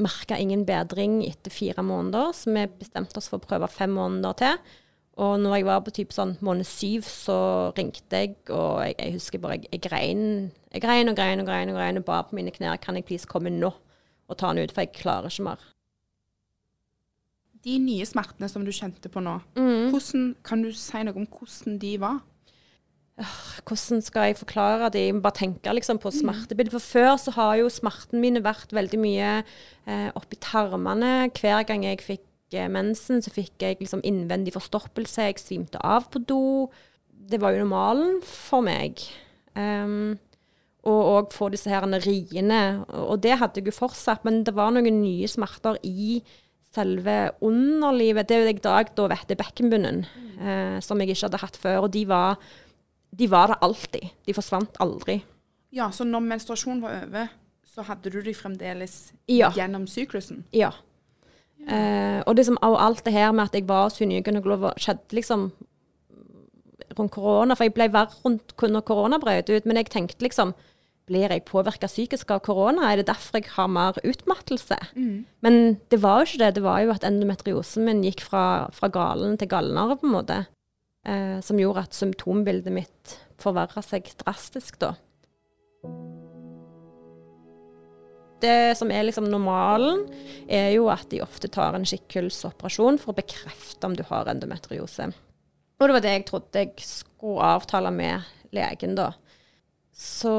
Merka 0.00 0.38
ingen 0.40 0.62
bedring 0.64 1.18
etter 1.26 1.52
fire 1.52 1.84
måneder, 1.84 2.32
så 2.36 2.54
vi 2.54 2.64
bestemte 2.78 3.18
oss 3.20 3.28
for 3.28 3.42
å 3.42 3.44
prøve 3.44 3.68
fem 3.68 3.92
måneder 3.92 4.38
til. 4.40 4.62
Og 5.20 5.34
når 5.42 5.58
jeg 5.58 5.68
var 5.68 5.82
på 5.84 5.92
typ 5.92 6.14
sånn 6.16 6.38
måned 6.40 6.64
syv, 6.64 7.04
så 7.04 7.36
ringte 7.76 8.22
jeg, 8.22 8.38
og 8.48 8.80
jeg, 8.86 8.96
jeg 8.96 9.16
husker 9.18 9.42
bare 9.42 9.58
jeg, 9.58 9.68
jeg 9.74 9.84
grein. 9.84 10.24
Jeg 10.72 10.86
grein 10.86 11.12
og 11.12 11.18
grein 11.18 11.42
og 11.42 11.50
grein 11.50 11.74
og 11.74 11.76
grein 11.76 12.00
og 12.00 12.06
ba 12.08 12.22
på 12.24 12.38
mine 12.38 12.54
knær 12.54 12.80
kan 12.80 12.96
jeg 12.96 13.04
please 13.10 13.28
komme 13.28 13.52
nå 13.52 13.74
og 14.32 14.38
ta 14.40 14.54
den 14.54 14.64
ut, 14.64 14.72
for 14.72 14.86
jeg 14.86 14.96
klarer 14.96 15.28
ikke 15.28 15.50
mer. 15.50 15.71
De 17.62 17.78
nye 17.78 18.06
smertene 18.08 18.48
som 18.50 18.64
du 18.66 18.72
kjente 18.74 19.10
på 19.12 19.22
nå, 19.22 19.36
hvordan, 19.54 20.32
kan 20.42 20.64
du 20.64 20.72
si 20.74 21.02
noe 21.06 21.14
om 21.20 21.28
hvordan 21.30 21.78
de 21.82 21.96
var? 22.02 22.20
hvordan 23.66 24.02
skal 24.02 24.30
jeg 24.30 24.38
forklare 24.40 24.88
det? 24.92 25.04
Jeg 25.06 25.14
må 25.14 25.20
bare 25.20 25.40
tenke 25.42 25.74
liksom, 25.74 25.98
på 25.98 26.10
smertebildet. 26.14 26.72
For 26.72 26.80
før 26.80 27.16
så 27.20 27.34
har 27.36 27.56
jo 27.60 27.68
smerten 27.72 28.22
mine 28.22 28.42
vært 28.44 28.72
veldig 28.72 29.00
mye 29.00 29.30
eh, 29.42 30.08
oppi 30.16 30.38
tarmene. 30.40 31.30
Hver 31.36 31.66
gang 31.68 31.84
jeg 31.86 32.02
fikk 32.02 32.56
eh, 32.56 32.70
mensen, 32.72 33.22
så 33.22 33.32
fikk 33.34 33.62
jeg 33.62 33.80
liksom 33.80 34.02
innvendig 34.04 34.54
forstoppelse. 34.56 35.28
Jeg 35.28 35.42
svimte 35.42 35.82
av 35.84 36.08
på 36.12 36.22
do. 36.24 36.42
Det 37.12 37.40
var 37.40 37.52
jo 37.52 37.66
normalen 37.66 38.20
for 38.26 38.64
meg. 38.64 39.04
Um, 39.54 40.16
og 40.88 41.00
òg 41.12 41.34
få 41.34 41.50
disse 41.52 41.70
her 41.70 41.84
riene. 42.02 42.82
Og 42.88 43.20
det 43.22 43.36
hadde 43.38 43.60
jeg 43.60 43.70
jo 43.70 43.76
fortsatt, 43.76 44.24
men 44.24 44.42
det 44.42 44.56
var 44.56 44.72
noen 44.74 45.02
nye 45.04 45.28
smerter 45.30 45.78
i 45.84 46.22
selve 46.72 47.30
underlivet. 47.44 48.28
Det 48.28 48.36
er 48.36 48.46
jeg 48.48 48.56
i 48.60 48.64
dag 48.64 48.92
da 48.96 49.06
vet 49.12 49.30
er 49.30 49.40
bekkenbunnen, 49.40 50.04
eh, 50.40 50.78
som 50.80 51.00
jeg 51.00 51.12
ikke 51.12 51.26
hadde 51.28 51.42
hatt 51.42 51.56
før. 51.60 51.82
Og 51.84 51.92
de 51.92 52.06
var 52.08 52.38
de 53.12 53.26
var 53.28 53.46
der 53.52 53.60
alltid. 53.60 54.08
De 54.26 54.32
forsvant 54.32 54.76
aldri. 54.80 55.18
Ja, 55.72 55.90
så 55.92 56.04
når 56.04 56.20
menstruasjonen 56.24 56.80
var 56.80 57.02
over, 57.04 57.28
så 57.68 57.84
hadde 57.84 58.10
du 58.10 58.20
de 58.22 58.32
fremdeles 58.34 59.12
Ja. 59.28 59.50
gjennom 59.50 59.86
syklusen. 59.86 60.44
Ja. 60.52 60.70
Eh, 61.68 62.22
og 62.26 62.34
liksom, 62.36 62.56
og 62.62 62.80
alt 62.82 63.04
det 63.04 63.12
her 63.12 63.32
med 63.32 63.44
at 63.44 63.54
jeg 63.54 63.68
var 63.68 63.84
hos 63.84 63.98
gynekolog, 63.98 64.72
skjedde 64.78 65.12
liksom 65.12 65.52
rundt 66.98 67.12
korona. 67.12 67.54
For 67.54 67.64
jeg 67.64 67.74
ble 67.74 67.88
verre 67.92 68.12
rundt 68.24 68.54
når 68.56 68.84
korona 68.84 69.18
brøt 69.18 69.50
ut. 69.50 69.66
Men 69.66 69.76
jeg 69.76 69.90
tenkte 69.90 70.24
liksom 70.24 70.54
Blir 71.10 71.32
jeg 71.34 71.44
påvirka 71.48 71.88
psykisk 71.90 72.30
av 72.30 72.44
korona? 72.46 72.86
Er 72.92 73.00
det 73.00 73.08
derfor 73.10 73.40
jeg 73.40 73.50
har 73.56 73.68
mer 73.68 73.96
utmattelse? 74.06 74.78
Men 75.42 75.78
det 75.90 75.98
var 76.02 76.22
jo 76.22 76.30
ikke 76.30 76.42
det. 76.44 76.54
Det 76.54 76.62
var 76.62 76.80
jo 76.84 76.92
at 76.94 77.04
endometriosen 77.04 77.84
min 77.88 78.04
gikk 78.06 78.22
fra, 78.22 78.70
fra 78.70 78.88
galen 78.88 79.36
til 79.38 79.50
galnere, 79.50 79.98
på 79.98 80.06
en 80.06 80.14
måte. 80.14 80.38
Eh, 81.02 81.40
som 81.42 81.58
gjorde 81.58 81.82
at 81.82 81.96
symptombildet 81.98 82.70
mitt 82.70 83.16
forverra 83.42 83.82
seg 83.82 84.06
drastisk, 84.22 84.78
da. 84.78 84.94
Det 88.42 88.74
som 88.78 88.90
er 88.90 89.06
liksom 89.06 89.28
normalen, 89.30 90.04
er 90.50 90.72
jo 90.74 90.88
at 90.90 91.08
de 91.10 91.20
ofte 91.22 91.50
tar 91.50 91.74
en 91.74 91.86
skikkelsoperasjon 91.86 92.98
for 93.02 93.12
å 93.12 93.18
bekrefte 93.18 93.86
om 93.86 93.94
du 93.98 94.02
har 94.06 94.30
endometriose. 94.30 95.10
Og 95.78 95.88
det 95.88 95.96
var 95.96 96.04
det 96.04 96.14
jeg 96.14 96.24
trodde 96.30 96.62
jeg 96.62 96.86
skulle 96.86 97.52
avtale 97.58 97.90
med 97.94 98.30
legen, 98.54 98.94
da. 98.98 99.12
Så 99.92 100.34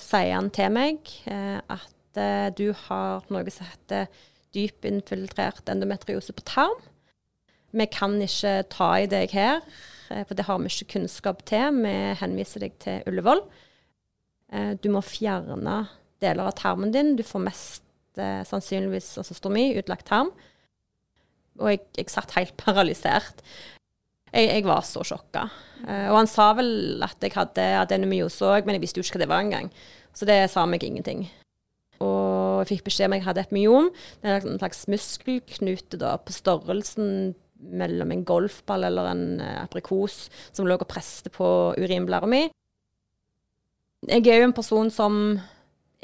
sier 0.00 0.36
han 0.36 0.50
til 0.54 0.72
meg 0.74 1.08
eh, 1.30 1.58
at 1.58 2.20
eh, 2.20 2.48
du 2.54 2.68
har 2.86 3.24
noe 3.32 3.52
som 3.52 3.68
heter 3.68 4.10
dypinfiltrert 4.54 5.70
endometriose 5.72 6.34
på 6.36 6.44
tarm. 6.46 6.76
Vi 7.74 7.86
kan 7.90 8.14
ikke 8.22 8.60
ta 8.70 8.90
i 9.02 9.08
deg 9.10 9.32
her, 9.34 9.62
eh, 10.12 10.22
for 10.28 10.36
det 10.38 10.46
har 10.46 10.60
vi 10.60 10.70
ikke 10.70 10.98
kunnskap 10.98 11.42
til. 11.48 11.80
Vi 11.82 11.94
henviser 12.20 12.66
deg 12.66 12.76
til 12.82 13.02
Ullevål. 13.10 13.42
Eh, 14.52 14.72
du 14.78 14.90
må 14.94 15.02
fjerne 15.02 15.80
deler 16.22 16.46
av 16.46 16.54
tarmen 16.60 16.92
din. 16.94 17.16
Du 17.16 17.24
får 17.26 17.42
mest 17.48 17.82
eh, 18.20 18.44
sannsynligvis 18.46 19.16
altså 19.18 19.50
utlagt 19.80 20.06
tarm. 20.06 20.30
Og 21.58 21.70
jeg, 21.70 21.80
jeg 21.96 22.10
satt 22.10 22.36
helt 22.38 22.56
paralysert. 22.64 23.42
Jeg, 24.34 24.50
jeg 24.50 24.66
var 24.66 24.82
så 24.86 25.04
sjokka. 25.06 25.46
Eh, 25.84 26.08
og 26.10 26.18
han 26.18 26.30
sa 26.30 26.50
vel 26.58 27.02
at 27.06 27.22
jeg 27.22 27.36
hadde 27.36 27.64
adenomyose 27.84 28.50
òg, 28.50 28.66
men 28.66 28.78
jeg 28.78 28.84
visste 28.84 29.00
jo 29.00 29.06
ikke 29.06 29.20
hva 29.20 29.24
det 29.24 29.30
var 29.30 29.44
engang. 29.44 29.70
Så 30.14 30.26
det 30.28 30.38
sa 30.50 30.64
meg 30.66 30.84
ingenting. 30.86 31.26
Og 32.02 32.62
jeg 32.62 32.72
fikk 32.72 32.88
beskjed 32.88 33.08
om 33.08 33.16
jeg 33.16 33.26
hadde 33.26 33.44
et 33.44 33.54
myom. 33.54 33.88
Det 34.22 34.30
er 34.30 34.46
en 34.48 34.60
slags 34.60 34.84
muskelknute 34.90 36.00
da, 36.00 36.16
på 36.18 36.34
størrelsen 36.34 37.34
mellom 37.64 38.10
en 38.12 38.24
golfball 38.28 38.84
eller 38.88 39.08
en 39.12 39.24
eh, 39.40 39.60
aprikos 39.62 40.26
som 40.52 40.66
lå 40.68 40.76
og 40.76 40.88
preste 40.90 41.30
på 41.32 41.46
urinblæra 41.78 42.28
mi. 42.28 42.46
Jeg 44.04 44.26
er 44.28 44.42
jo 44.42 44.50
en 44.50 44.56
person 44.56 44.90
som 44.92 45.14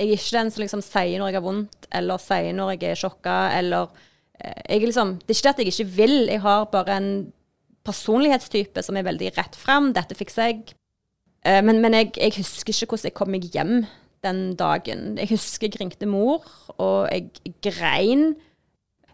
Jeg 0.01 0.15
er 0.15 0.17
ikke 0.17 0.39
den 0.39 0.51
som 0.51 0.63
liksom 0.63 0.81
sier 0.81 1.19
når 1.21 1.29
jeg 1.29 1.37
har 1.37 1.45
vondt, 1.45 1.89
eller 1.93 2.23
sier 2.23 2.55
når 2.57 2.71
jeg 2.73 2.87
er 2.89 3.01
sjokka, 3.03 3.35
eller 3.59 3.91
eh, 4.41 4.63
jeg 4.71 4.87
liksom, 4.89 5.19
Det 5.19 5.35
er 5.35 5.37
ikke 5.37 5.49
det 5.49 5.53
at 5.53 5.61
jeg 5.61 5.73
ikke 5.75 5.97
vil, 5.99 6.17
jeg 6.31 6.41
har 6.41 6.65
bare 6.73 6.97
en 6.97 7.11
personlighetstype 7.87 8.83
som 8.85 8.99
er 8.99 9.07
veldig 9.07 9.33
rett 9.39 9.57
frem. 9.59 9.93
Dette 9.97 10.17
fikser 10.19 10.51
jeg. 10.51 10.75
Eh, 11.45 11.63
men 11.65 11.81
men 11.81 11.97
jeg, 11.97 12.13
jeg 12.21 12.37
husker 12.37 12.75
ikke 12.75 12.95
hvordan 12.95 13.09
jeg 13.11 13.17
kom 13.19 13.33
meg 13.33 13.49
hjem 13.55 13.75
den 14.25 14.41
dagen. 14.57 15.17
Jeg 15.19 15.31
husker 15.33 15.69
jeg 15.71 15.81
ringte 15.81 16.07
mor, 16.07 16.45
og 16.77 17.09
jeg 17.09 17.31
grein. 17.65 18.35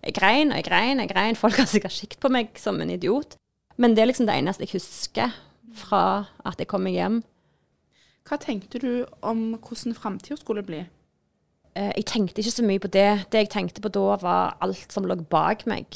Jeg 0.03 0.15
grein 0.19 0.51
og 0.51 0.59
jeg 0.59 0.67
grein. 0.67 0.99
jeg 1.03 1.11
grein. 1.13 1.37
Folk 1.39 1.57
har 1.63 1.67
sikkert 1.71 1.95
sikt 1.95 2.21
på 2.21 2.31
meg 2.31 2.51
som 2.59 2.81
en 2.81 2.91
idiot. 2.91 3.37
Men 3.77 3.95
det 3.95 4.03
er 4.03 4.11
liksom 4.11 4.27
det 4.27 4.35
eneste 4.39 4.65
jeg 4.67 4.75
husker 4.81 5.35
fra 5.77 6.27
at 6.45 6.59
jeg 6.59 6.69
kom 6.71 6.83
meg 6.87 6.97
hjem. 6.97 7.23
Hva 8.27 8.39
tenkte 8.43 8.81
du 8.83 9.05
om 9.23 9.53
hvordan 9.61 9.95
framtida 9.95 10.37
skulle 10.41 10.65
bli? 10.67 10.81
Eh, 11.77 11.93
Jeg 11.97 12.07
tenkte 12.07 12.41
ikke 12.43 12.57
så 12.57 12.65
mye 12.67 12.83
på 12.83 12.91
det. 12.91 13.27
Det 13.31 13.45
jeg 13.45 13.51
tenkte 13.53 13.83
på 13.85 13.93
da, 13.93 14.17
var 14.23 14.57
alt 14.61 14.91
som 14.91 15.07
lå 15.07 15.15
bak 15.31 15.67
meg. 15.71 15.87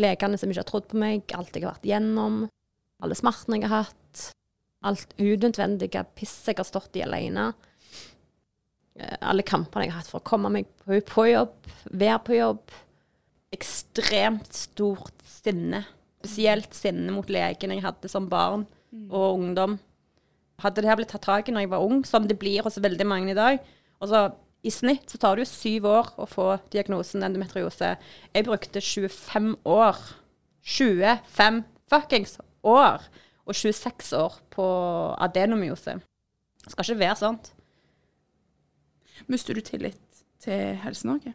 Legene 0.00 0.38
som 0.40 0.50
ikke 0.50 0.62
har 0.64 0.70
trodd 0.70 0.88
på 0.90 0.98
meg, 0.98 1.34
alt 1.36 1.54
jeg 1.54 1.64
har 1.64 1.76
vært 1.76 1.86
gjennom, 1.86 2.40
alle 3.04 3.18
smertene 3.18 3.60
jeg 3.60 3.70
har 3.70 3.86
hatt, 3.88 4.24
alt 4.84 5.14
unødvendige 5.20 6.02
piss 6.18 6.34
jeg 6.48 6.58
har 6.58 6.68
stått 6.68 6.98
i 6.98 7.04
alene. 7.06 7.52
Eh, 8.98 9.16
Alle 9.22 9.44
kampene 9.46 9.86
jeg 9.86 9.94
har 9.94 10.02
hatt 10.02 10.10
for 10.10 10.20
å 10.20 10.26
komme 10.26 10.50
meg 10.52 10.68
på, 10.84 10.98
på 11.08 11.28
jobb, 11.30 11.70
være 11.90 12.20
på 12.26 12.36
jobb. 12.38 12.74
Ekstremt 13.54 14.52
stort 14.54 15.24
sinne. 15.28 15.84
Spesielt 16.24 16.74
sinne 16.76 17.12
mot 17.14 17.28
legen 17.30 17.74
jeg 17.74 17.84
hadde 17.84 18.10
som 18.10 18.28
barn 18.32 18.66
og 19.10 19.38
ungdom. 19.38 19.78
Hadde 20.62 20.82
det 20.82 20.90
her 20.90 20.98
blitt 21.00 21.10
tatt 21.12 21.26
tak 21.26 21.48
i 21.48 21.54
når 21.54 21.66
jeg 21.66 21.72
var 21.74 21.84
ung, 21.84 22.04
som 22.06 22.26
det 22.28 22.38
blir 22.40 22.64
hos 22.64 22.78
veldig 22.82 23.06
mange 23.08 23.34
i 23.34 23.38
dag 23.38 23.58
og 24.04 24.10
så 24.10 24.24
I 24.64 24.72
snitt 24.72 25.12
så 25.12 25.20
tar 25.20 25.36
det 25.36 25.44
jo 25.44 25.50
syv 25.50 25.88
år 25.90 26.10
å 26.16 26.26
få 26.28 26.46
diagnosen 26.72 27.24
endometriose. 27.26 27.94
Jeg 28.32 28.46
brukte 28.46 28.80
25 28.80 29.50
år. 29.68 30.00
25 30.64 31.60
fuckings 31.92 32.38
år! 32.64 33.04
Og 33.44 33.52
26 33.52 34.14
år 34.16 34.38
på 34.54 34.66
adenomyose. 35.20 35.98
Det 36.64 36.72
skal 36.72 36.86
ikke 36.86 37.02
være 37.02 37.20
sånt. 37.20 37.50
Mister 39.28 39.54
du 39.54 39.60
tillit 39.60 40.00
til 40.40 40.78
Helse-Norge? 40.80 41.34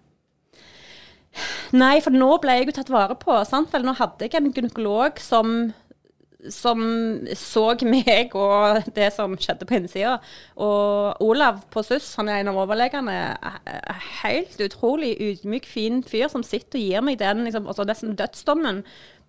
Nei, 1.77 1.99
for 2.01 2.15
nå 2.15 2.31
ble 2.41 2.55
jeg 2.57 2.69
jo 2.69 2.75
tatt 2.79 2.89
vare 2.89 3.15
på. 3.19 3.35
sant 3.45 3.69
vel? 3.73 3.85
Nå 3.85 3.93
hadde 3.99 4.25
jeg 4.25 4.39
en 4.39 4.49
gynekolog 4.53 5.21
som, 5.21 5.69
som 6.47 6.79
så 7.35 7.65
meg 7.83 8.31
og 8.37 8.85
det 8.95 9.09
som 9.11 9.33
skjedde 9.35 9.65
på 9.67 9.75
innsida. 9.75 10.13
Og 10.55 11.19
Olav 11.25 11.61
på 11.73 11.83
SUS, 11.83 12.13
han 12.15 12.29
er 12.31 12.39
en 12.39 12.51
av 12.53 12.59
overlegene, 12.63 13.15
er- 13.35 13.59
er 13.67 14.05
helt 14.21 14.55
utrolig 14.63 15.15
ydmyk, 15.19 15.65
fin 15.67 16.01
fyr 16.03 16.29
som 16.31 16.43
sitter 16.43 16.79
og 16.79 16.85
gir 16.85 17.01
meg 17.03 17.19
den 17.19 17.43
liksom, 17.43 17.67
altså 17.67 17.83
nesten 17.87 18.15
dødsdommen 18.15 18.83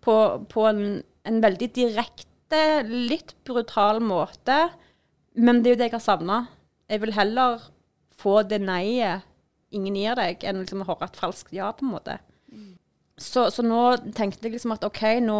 på, 0.07 0.15
på 0.49 0.67
en, 0.71 1.03
en 1.27 1.41
veldig 1.43 1.73
direkte, 1.75 2.63
litt 2.87 3.35
brutal 3.47 4.01
måte. 4.03 4.71
Men 5.35 5.63
det 5.63 5.71
er 5.71 5.75
jo 5.75 5.81
det 5.83 5.91
jeg 5.91 5.97
har 5.99 6.07
savna. 6.07 6.39
Jeg 6.91 7.03
vil 7.03 7.13
heller 7.15 7.61
få 8.21 8.43
det 8.47 8.61
nei-et 8.63 9.27
ingen 9.71 9.95
gir 9.95 10.17
deg, 10.19 10.43
enn 10.45 10.63
liksom 10.65 10.81
å 10.83 10.87
høre 10.89 11.07
et 11.07 11.19
falskt 11.21 11.53
ja, 11.55 11.69
på 11.73 11.85
en 11.87 11.93
måte. 11.93 12.17
Så, 13.21 13.45
så 13.55 13.63
nå 13.63 13.97
tenkte 14.17 14.47
jeg 14.49 14.57
liksom 14.57 14.73
at 14.75 14.83
OK, 14.87 15.03
nå 15.23 15.37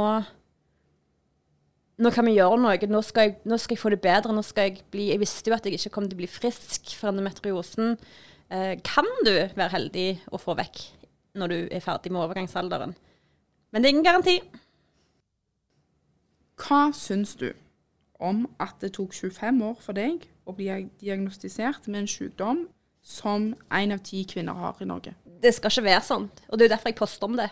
nå 2.01 2.13
kan 2.15 2.27
vi 2.27 2.37
gjøre 2.39 2.59
noe. 2.61 2.89
Nå 2.91 3.03
skal, 3.05 3.29
jeg, 3.29 3.37
nå 3.49 3.59
skal 3.61 3.77
jeg 3.77 3.83
få 3.83 3.93
det 3.93 4.01
bedre. 4.05 4.35
Nå 4.35 4.45
skal 4.47 4.71
jeg 4.71 4.85
bli 4.93 5.11
Jeg 5.13 5.21
visste 5.21 5.51
jo 5.51 5.57
at 5.57 5.67
jeg 5.67 5.77
ikke 5.77 5.93
kom 5.97 6.09
til 6.09 6.17
å 6.17 6.23
bli 6.23 6.31
frisk 6.31 6.95
for 6.97 7.13
endometriosen. 7.13 7.95
Eh, 8.51 8.75
kan 8.87 9.07
du 9.27 9.33
være 9.33 9.71
heldig 9.75 10.09
å 10.33 10.41
få 10.41 10.57
vekk 10.59 10.83
når 11.39 11.53
du 11.53 11.59
er 11.71 11.85
ferdig 11.85 12.13
med 12.13 12.25
overgangsalderen? 12.25 12.97
Men 13.71 13.83
det 13.83 13.89
er 13.89 13.95
ingen 13.95 14.07
garanti. 14.07 14.39
Hva 16.61 16.89
syns 16.97 17.37
du 17.41 17.53
om 18.21 18.45
at 18.61 18.81
det 18.83 18.95
tok 18.97 19.15
25 19.17 19.63
år 19.65 19.79
for 19.81 19.97
deg 19.97 20.27
å 20.49 20.57
bli 20.57 20.69
diagnostisert 21.01 21.87
med 21.89 22.03
en 22.03 22.11
sykdom 22.11 22.67
som 23.07 23.53
én 23.73 23.95
av 23.95 24.03
ti 24.05 24.25
kvinner 24.29 24.59
har 24.59 24.81
i 24.83 24.89
Norge? 24.89 25.15
Det 25.41 25.55
skal 25.57 25.73
ikke 25.73 25.87
være 25.87 26.05
sånn. 26.05 26.27
Og 26.49 26.59
det 26.59 26.67
er 26.67 26.69
jo 26.69 26.75
derfor 26.75 26.93
jeg 26.93 27.01
poster 27.01 27.31
om 27.31 27.39
det. 27.39 27.49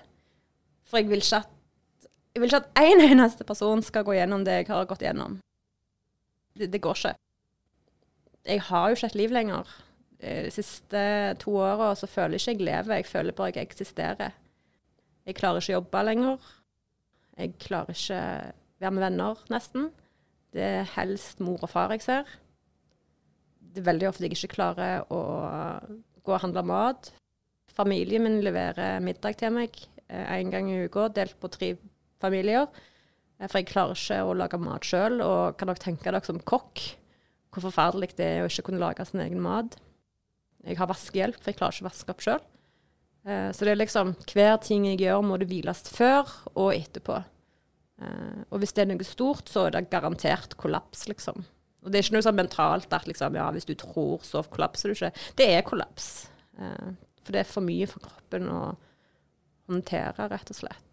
For 0.89 1.01
jeg 1.01 1.09
vil 1.13 1.23
ikke 1.23 1.45
at 1.45 1.55
jeg 2.35 2.43
vil 2.43 2.51
ikke 2.51 2.61
at 2.63 2.83
en 2.85 3.01
eneste 3.05 3.45
person 3.47 3.83
skal 3.83 4.05
gå 4.07 4.15
gjennom 4.19 4.45
det 4.47 4.61
jeg 4.61 4.69
har 4.71 4.87
gått 4.91 5.03
gjennom. 5.03 5.39
Det, 6.59 6.69
det 6.73 6.81
går 6.85 6.99
ikke. 6.99 7.15
Jeg 8.49 8.65
har 8.69 8.89
jo 8.89 8.99
ikke 8.99 9.11
et 9.11 9.19
liv 9.19 9.35
lenger. 9.35 9.73
Eh, 10.21 10.45
De 10.47 10.53
siste 10.55 11.03
to 11.43 11.57
åra 11.61 11.93
så 11.99 12.09
føler 12.11 12.39
jeg 12.39 12.45
ikke 12.45 12.55
jeg 12.57 12.69
lever, 12.71 13.01
jeg 13.01 13.11
føler 13.11 13.37
bare 13.37 13.53
jeg 13.55 13.69
eksisterer. 13.69 14.37
Jeg 15.29 15.37
klarer 15.37 15.61
ikke 15.61 15.75
å 15.75 15.79
jobbe 15.81 16.05
lenger. 16.09 16.53
Jeg 17.39 17.55
klarer 17.63 17.95
ikke 17.95 18.21
å 18.21 18.53
være 18.83 18.95
med 18.97 19.05
venner, 19.05 19.43
nesten. 19.53 19.91
Det 20.55 20.65
er 20.65 20.93
helst 20.95 21.43
mor 21.45 21.61
og 21.63 21.71
far 21.71 21.93
jeg 21.93 22.07
ser. 22.07 22.31
Det 23.59 23.83
er 23.83 23.91
veldig 23.91 24.09
ofte 24.09 24.25
jeg 24.25 24.39
ikke 24.39 24.55
klarer 24.57 25.05
å 25.13 25.21
gå 26.25 26.33
og 26.33 26.43
handle 26.43 26.65
mat. 26.67 27.13
Familien 27.77 28.25
min 28.25 28.41
leverer 28.43 29.03
middag 29.05 29.37
til 29.39 29.53
meg 29.55 29.77
én 30.09 30.51
gang 30.51 30.71
i 30.73 30.81
uka, 30.89 31.11
delt 31.13 31.37
på 31.39 31.51
tre 31.53 31.75
familier. 32.21 32.69
Eh, 33.41 33.47
For 33.49 33.59
jeg 33.61 33.71
klarer 33.73 33.95
ikke 33.99 34.21
å 34.27 34.37
lage 34.37 34.59
mat 34.63 34.87
sjøl, 34.89 35.21
og 35.25 35.57
kan 35.59 35.69
dere 35.71 35.83
tenke 35.85 36.11
dere 36.11 36.25
som 36.27 36.41
kokk 36.41 36.85
hvor 37.55 37.65
forferdelig 37.71 38.13
det 38.19 38.27
er 38.37 38.45
å 38.45 38.49
ikke 38.51 38.67
kunne 38.69 38.83
lage 38.83 39.05
sin 39.09 39.21
egen 39.25 39.41
mat. 39.41 39.77
Jeg 40.67 40.77
har 40.77 40.91
vaskehjelp, 40.91 41.39
for 41.41 41.51
jeg 41.51 41.57
klarer 41.59 41.75
ikke 41.79 41.87
å 41.87 41.89
vaske 41.89 42.13
opp 42.13 42.25
sjøl. 42.27 42.41
Så 43.29 43.65
det 43.67 43.73
er 43.75 43.79
liksom 43.81 44.13
hver 44.31 44.55
ting 44.65 44.85
jeg 44.87 45.01
gjør, 45.03 45.23
må 45.27 45.37
det 45.41 45.49
hviles 45.51 45.81
før 45.93 46.29
og 46.55 46.71
etterpå. 46.73 47.17
Eh, 48.01 48.45
Og 48.53 48.61
hvis 48.63 48.73
det 48.77 48.85
er 48.85 48.91
noe 48.93 49.05
stort, 49.05 49.49
så 49.53 49.67
er 49.67 49.75
det 49.75 49.91
garantert 49.91 50.55
kollaps, 50.61 51.07
liksom. 51.11 51.43
Og 51.85 51.91
det 51.93 51.99
er 51.99 52.07
ikke 52.07 52.17
noe 52.17 52.25
sånn 52.27 52.39
mentalt 52.39 52.93
at 52.97 53.07
liksom, 53.11 53.35
ja, 53.37 53.51
hvis 53.55 53.67
du 53.69 53.75
tror, 53.79 54.23
så 54.25 54.41
kollapser 54.49 54.89
du 54.91 54.95
ikke. 54.97 55.11
Det 55.37 55.49
er 55.57 55.67
kollaps. 55.67 56.29
Eh, 56.59 56.95
For 57.25 57.33
det 57.37 57.43
er 57.43 57.51
for 57.51 57.61
mye 57.67 57.87
for 57.91 58.01
kroppen 58.07 58.49
å 58.49 58.61
håndtere, 59.69 60.29
rett 60.33 60.49
og 60.55 60.57
slett. 60.57 60.88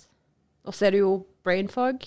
Og 0.66 0.74
så 0.76 0.88
er 0.88 0.96
det 0.96 1.04
jo 1.04 1.14
brain 1.46 1.70
fog. 1.72 2.06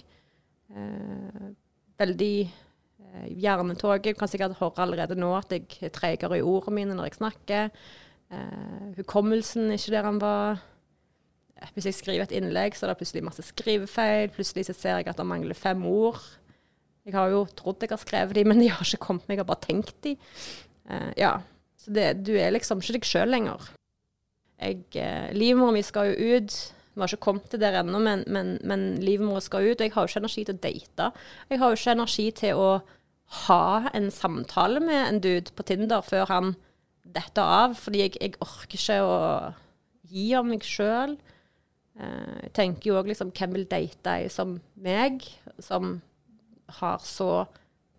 Eh, 0.74 1.50
veldig 1.98 2.34
eh, 2.46 3.28
hjernetoget. 3.42 4.16
Kan 4.18 4.30
sikkert 4.30 4.58
høre 4.60 4.84
allerede 4.84 5.16
nå 5.18 5.30
at 5.38 5.52
jeg 5.54 5.66
er 5.88 5.94
tregere 5.94 6.38
i 6.40 6.44
ordene 6.44 6.76
mine 6.80 6.96
når 6.98 7.10
jeg 7.10 7.18
snakker. 7.20 7.70
Eh, 8.28 8.88
hukommelsen 8.98 9.70
er 9.70 9.78
ikke 9.80 9.94
der 9.96 10.08
han 10.10 10.20
var. 10.22 10.60
Eh, 11.56 11.70
Hvis 11.74 11.88
jeg 11.90 11.98
skriver 12.00 12.26
et 12.28 12.36
innlegg, 12.38 12.76
så 12.76 12.86
er 12.86 12.92
det 12.92 13.00
plutselig 13.00 13.24
masse 13.26 13.46
skrivefeil. 13.50 14.32
Plutselig 14.34 14.66
så 14.68 14.76
ser 14.76 15.00
jeg 15.00 15.08
at 15.10 15.16
det 15.20 15.26
mangler 15.28 15.58
fem 15.58 15.84
ord. 15.88 16.20
Jeg 17.08 17.16
har 17.16 17.30
jo 17.32 17.46
trodd 17.56 17.80
jeg 17.80 17.88
har 17.94 18.02
skrevet 18.02 18.36
de, 18.36 18.44
men 18.44 18.60
de 18.60 18.68
har 18.68 18.84
ikke 18.84 19.00
kommet 19.06 19.24
meg. 19.28 19.38
Jeg 19.38 19.46
har 19.46 19.48
bare 19.54 19.64
tenkt 19.64 19.96
de. 20.04 20.16
Eh, 20.90 21.12
ja. 21.24 21.38
Så 21.78 21.92
det, 21.94 22.08
du 22.26 22.34
er 22.36 22.50
liksom 22.52 22.82
ikke 22.82 22.98
deg 22.98 23.06
sjøl 23.06 23.30
lenger. 23.32 23.68
Jeg, 24.58 24.82
eh, 24.98 25.30
Livmoren 25.38 25.76
min 25.78 25.86
skal 25.86 26.10
jo 26.10 26.36
ut. 26.36 26.56
Vi 26.98 27.04
har 27.04 27.12
ikke 27.12 27.28
kommet 27.28 27.46
til 27.52 27.60
der 27.62 27.76
ennå, 27.78 28.00
men, 28.02 28.24
men, 28.26 28.56
men 28.66 28.80
livmora 28.98 29.38
skal 29.44 29.68
ut. 29.68 29.78
Og 29.78 29.86
jeg 29.86 29.94
har 29.94 30.02
jo 30.02 30.10
ikke 30.10 30.22
energi 30.24 30.44
til 30.48 30.56
å 30.56 30.62
date. 30.64 31.10
Jeg 31.46 31.60
har 31.60 31.70
jo 31.70 31.78
ikke 31.78 31.94
energi 31.94 32.24
til 32.40 32.58
å 32.58 32.70
ha 33.44 33.90
en 33.94 34.08
samtale 34.10 34.82
med 34.82 35.02
en 35.04 35.20
dude 35.22 35.54
på 35.54 35.66
Tinder 35.68 36.02
før 36.02 36.26
han 36.32 36.52
detter 37.06 37.54
av. 37.62 37.78
Fordi 37.78 38.02
jeg, 38.02 38.16
jeg 38.18 38.34
orker 38.42 38.80
ikke 38.80 38.98
å 39.06 39.22
gi 40.10 40.26
av 40.34 40.50
meg 40.50 40.66
sjøl. 40.66 41.14
Eh, 42.02 42.34
jeg 42.48 42.52
tenker 42.58 42.90
jo 42.90 42.98
òg 42.98 43.12
liksom 43.12 43.30
Hvem 43.30 43.54
vil 43.54 43.70
date 43.70 44.18
ei 44.18 44.28
som 44.32 44.58
meg, 44.74 45.22
som 45.62 46.00
har 46.80 46.98
så 47.06 47.46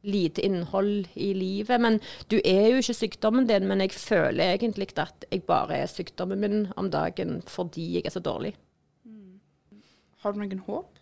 lite 0.02 0.44
innhold 0.46 1.08
i 1.16 1.34
livet. 1.34 1.82
Men 1.82 2.00
du 2.32 2.40
er 2.44 2.70
jo 2.72 2.84
ikke 2.84 3.00
sykdommen 3.02 3.48
din, 3.50 3.68
men 3.68 3.84
jeg 3.84 3.96
føler 3.96 4.56
egentlig 4.56 4.92
at 5.00 5.26
jeg 5.32 5.44
bare 5.48 5.84
er 5.84 5.92
sykdommen 5.92 6.44
min 6.44 6.68
om 6.78 6.92
dagen 6.92 7.40
fordi 7.48 7.94
jeg 7.98 8.08
er 8.08 8.16
så 8.16 8.24
dårlig. 8.24 8.56
Har 10.24 10.34
du 10.36 10.42
noen 10.42 10.64
håp? 10.68 11.00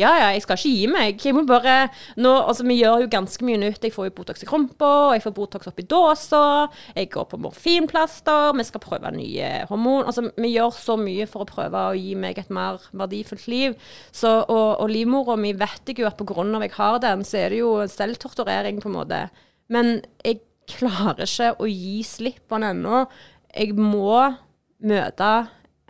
Ja, 0.00 0.08
ja, 0.16 0.28
jeg 0.32 0.40
skal 0.40 0.56
ikke 0.56 0.70
gi 0.72 0.84
meg. 0.88 1.18
Jeg 1.20 1.34
må 1.36 1.42
bare 1.44 1.90
nå, 2.16 2.30
altså 2.48 2.64
Vi 2.64 2.78
gjør 2.78 3.02
jo 3.02 3.08
ganske 3.12 3.44
mye 3.44 3.58
nytt. 3.60 3.82
Jeg 3.84 3.92
får 3.92 4.06
jo 4.08 4.14
Botox 4.16 4.40
i 4.40 4.48
krumpa, 4.48 5.12
jeg 5.12 5.24
får 5.26 5.34
Botox 5.36 5.68
oppi 5.68 5.84
dåsa, 5.84 6.70
jeg 6.96 7.10
går 7.12 7.26
på 7.28 7.40
morfinplaster, 7.44 8.54
vi 8.56 8.64
skal 8.64 8.80
prøve 8.80 9.12
nye 9.12 9.50
hormon. 9.68 10.06
Altså, 10.08 10.30
Vi 10.40 10.54
gjør 10.54 10.72
så 10.78 10.96
mye 10.96 11.28
for 11.28 11.44
å 11.44 11.50
prøve 11.50 11.84
å 11.90 11.98
gi 11.98 12.16
meg 12.16 12.40
et 12.40 12.48
mer 12.48 12.80
verdifullt 12.96 13.44
liv. 13.52 13.76
Så, 14.08 14.32
og, 14.46 14.80
og 14.80 14.88
livmora 14.88 15.36
mi 15.36 15.52
vet 15.52 15.92
jeg 15.92 16.00
jo 16.00 16.08
at 16.08 16.16
pga. 16.16 16.48
jeg 16.64 16.76
har 16.78 16.98
den, 17.04 17.24
så 17.28 17.44
er 17.44 17.50
det 17.50 17.60
jo 17.60 17.76
selvtorturering, 17.84 18.80
på 18.80 18.88
en 18.88 18.96
måte. 18.96 19.22
Men 19.68 19.98
jeg 20.24 20.40
klarer 20.72 21.28
ikke 21.28 21.52
å 21.60 21.68
gi 21.68 22.00
slipp 22.06 22.46
på 22.48 22.56
den 22.56 22.78
ennå. 22.78 23.06
Jeg 23.52 23.76
må 23.76 24.32
møte 24.80 25.32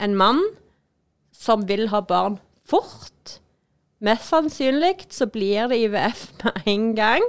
en 0.02 0.17
mann 0.19 0.43
som 1.31 1.69
vil 1.71 1.87
ha 1.95 2.02
barn 2.02 2.43
fort. 2.69 3.38
Mest 4.02 4.28
sannsynlig 4.31 5.07
så 5.14 5.28
blir 5.31 5.71
det 5.71 5.78
IVF 5.85 6.26
med 6.42 6.69
en 6.75 6.92
gang. 6.99 7.26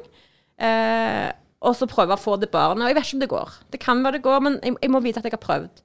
Eh, 0.57 1.29
og 1.63 1.77
så 1.77 1.87
prøve 1.87 2.15
å 2.15 2.19
få 2.19 2.35
det 2.41 2.51
barnet. 2.51 2.83
Og 2.83 2.91
jeg 2.91 2.97
vet 2.97 3.07
ikke 3.07 3.17
om 3.17 3.23
det 3.23 3.33
går. 3.33 3.57
Det 3.71 3.79
kan 3.81 4.03
være 4.03 4.19
det 4.19 4.25
går, 4.25 4.39
men 4.43 4.59
jeg, 4.63 4.75
jeg 4.81 4.91
må 4.91 5.01
vite 5.03 5.21
at 5.21 5.27
jeg 5.27 5.35
har 5.37 5.43
prøvd. 5.43 5.83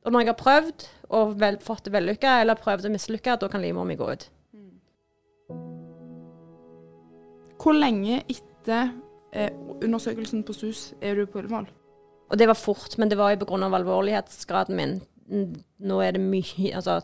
Og 0.00 0.12
når 0.12 0.24
jeg 0.24 0.30
har 0.32 0.38
prøvd 0.40 0.86
og 1.16 1.34
vel, 1.40 1.58
fått 1.60 1.84
det 1.84 1.92
vellykka, 1.92 2.38
eller 2.40 2.58
prøvd 2.58 2.88
og 2.88 2.94
mislykka, 2.94 3.36
da 3.40 3.50
kan 3.52 3.60
livmoren 3.60 3.90
min 3.90 4.00
gå 4.00 4.08
ut. 4.08 4.26
Hvor 7.60 7.76
lenge 7.76 8.22
etter 8.24 8.94
eh, 9.36 9.52
undersøkelsen 9.84 10.44
på 10.48 10.56
SUS 10.56 10.94
er 11.04 11.18
du 11.18 11.26
på 11.28 11.42
Ullevål? 11.42 11.68
Og 12.30 12.38
det 12.38 12.46
var 12.48 12.56
fort, 12.56 12.96
men 12.96 13.10
det 13.10 13.18
var 13.18 13.34
jo 13.34 13.44
pga. 13.44 13.68
alvorlighetsgraden 13.76 14.76
min. 14.76 15.00
Nå 15.78 16.00
er 16.00 16.16
det 16.16 16.22
mye, 16.22 16.72
altså, 16.74 17.00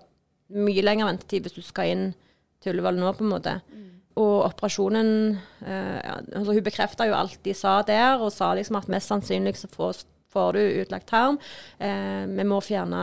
mye 0.54 0.84
lengre 0.84 1.08
ventetid 1.10 1.46
hvis 1.46 1.56
du 1.58 1.64
skal 1.64 1.92
inn 1.92 2.06
til 2.62 2.74
Ullevål 2.74 2.98
nå, 3.00 3.12
på 3.16 3.24
en 3.24 3.32
måte. 3.32 3.54
Og 4.16 4.46
operasjonen 4.46 5.08
eh, 5.66 5.98
altså 6.08 6.54
Hun 6.56 6.64
bekrefta 6.64 7.04
jo 7.08 7.16
alt 7.18 7.36
de 7.44 7.52
sa 7.56 7.80
der, 7.86 8.16
og 8.16 8.32
sa 8.32 8.54
liksom 8.56 8.78
at 8.80 8.88
mest 8.92 9.12
sannsynlig 9.12 9.56
så 9.60 9.68
får, 9.72 10.04
får 10.32 10.56
du 10.56 10.62
utlagt 10.82 11.10
tarm. 11.10 11.40
Eh, 11.78 12.24
vi 12.30 12.46
må 12.48 12.62
fjerne 12.64 13.02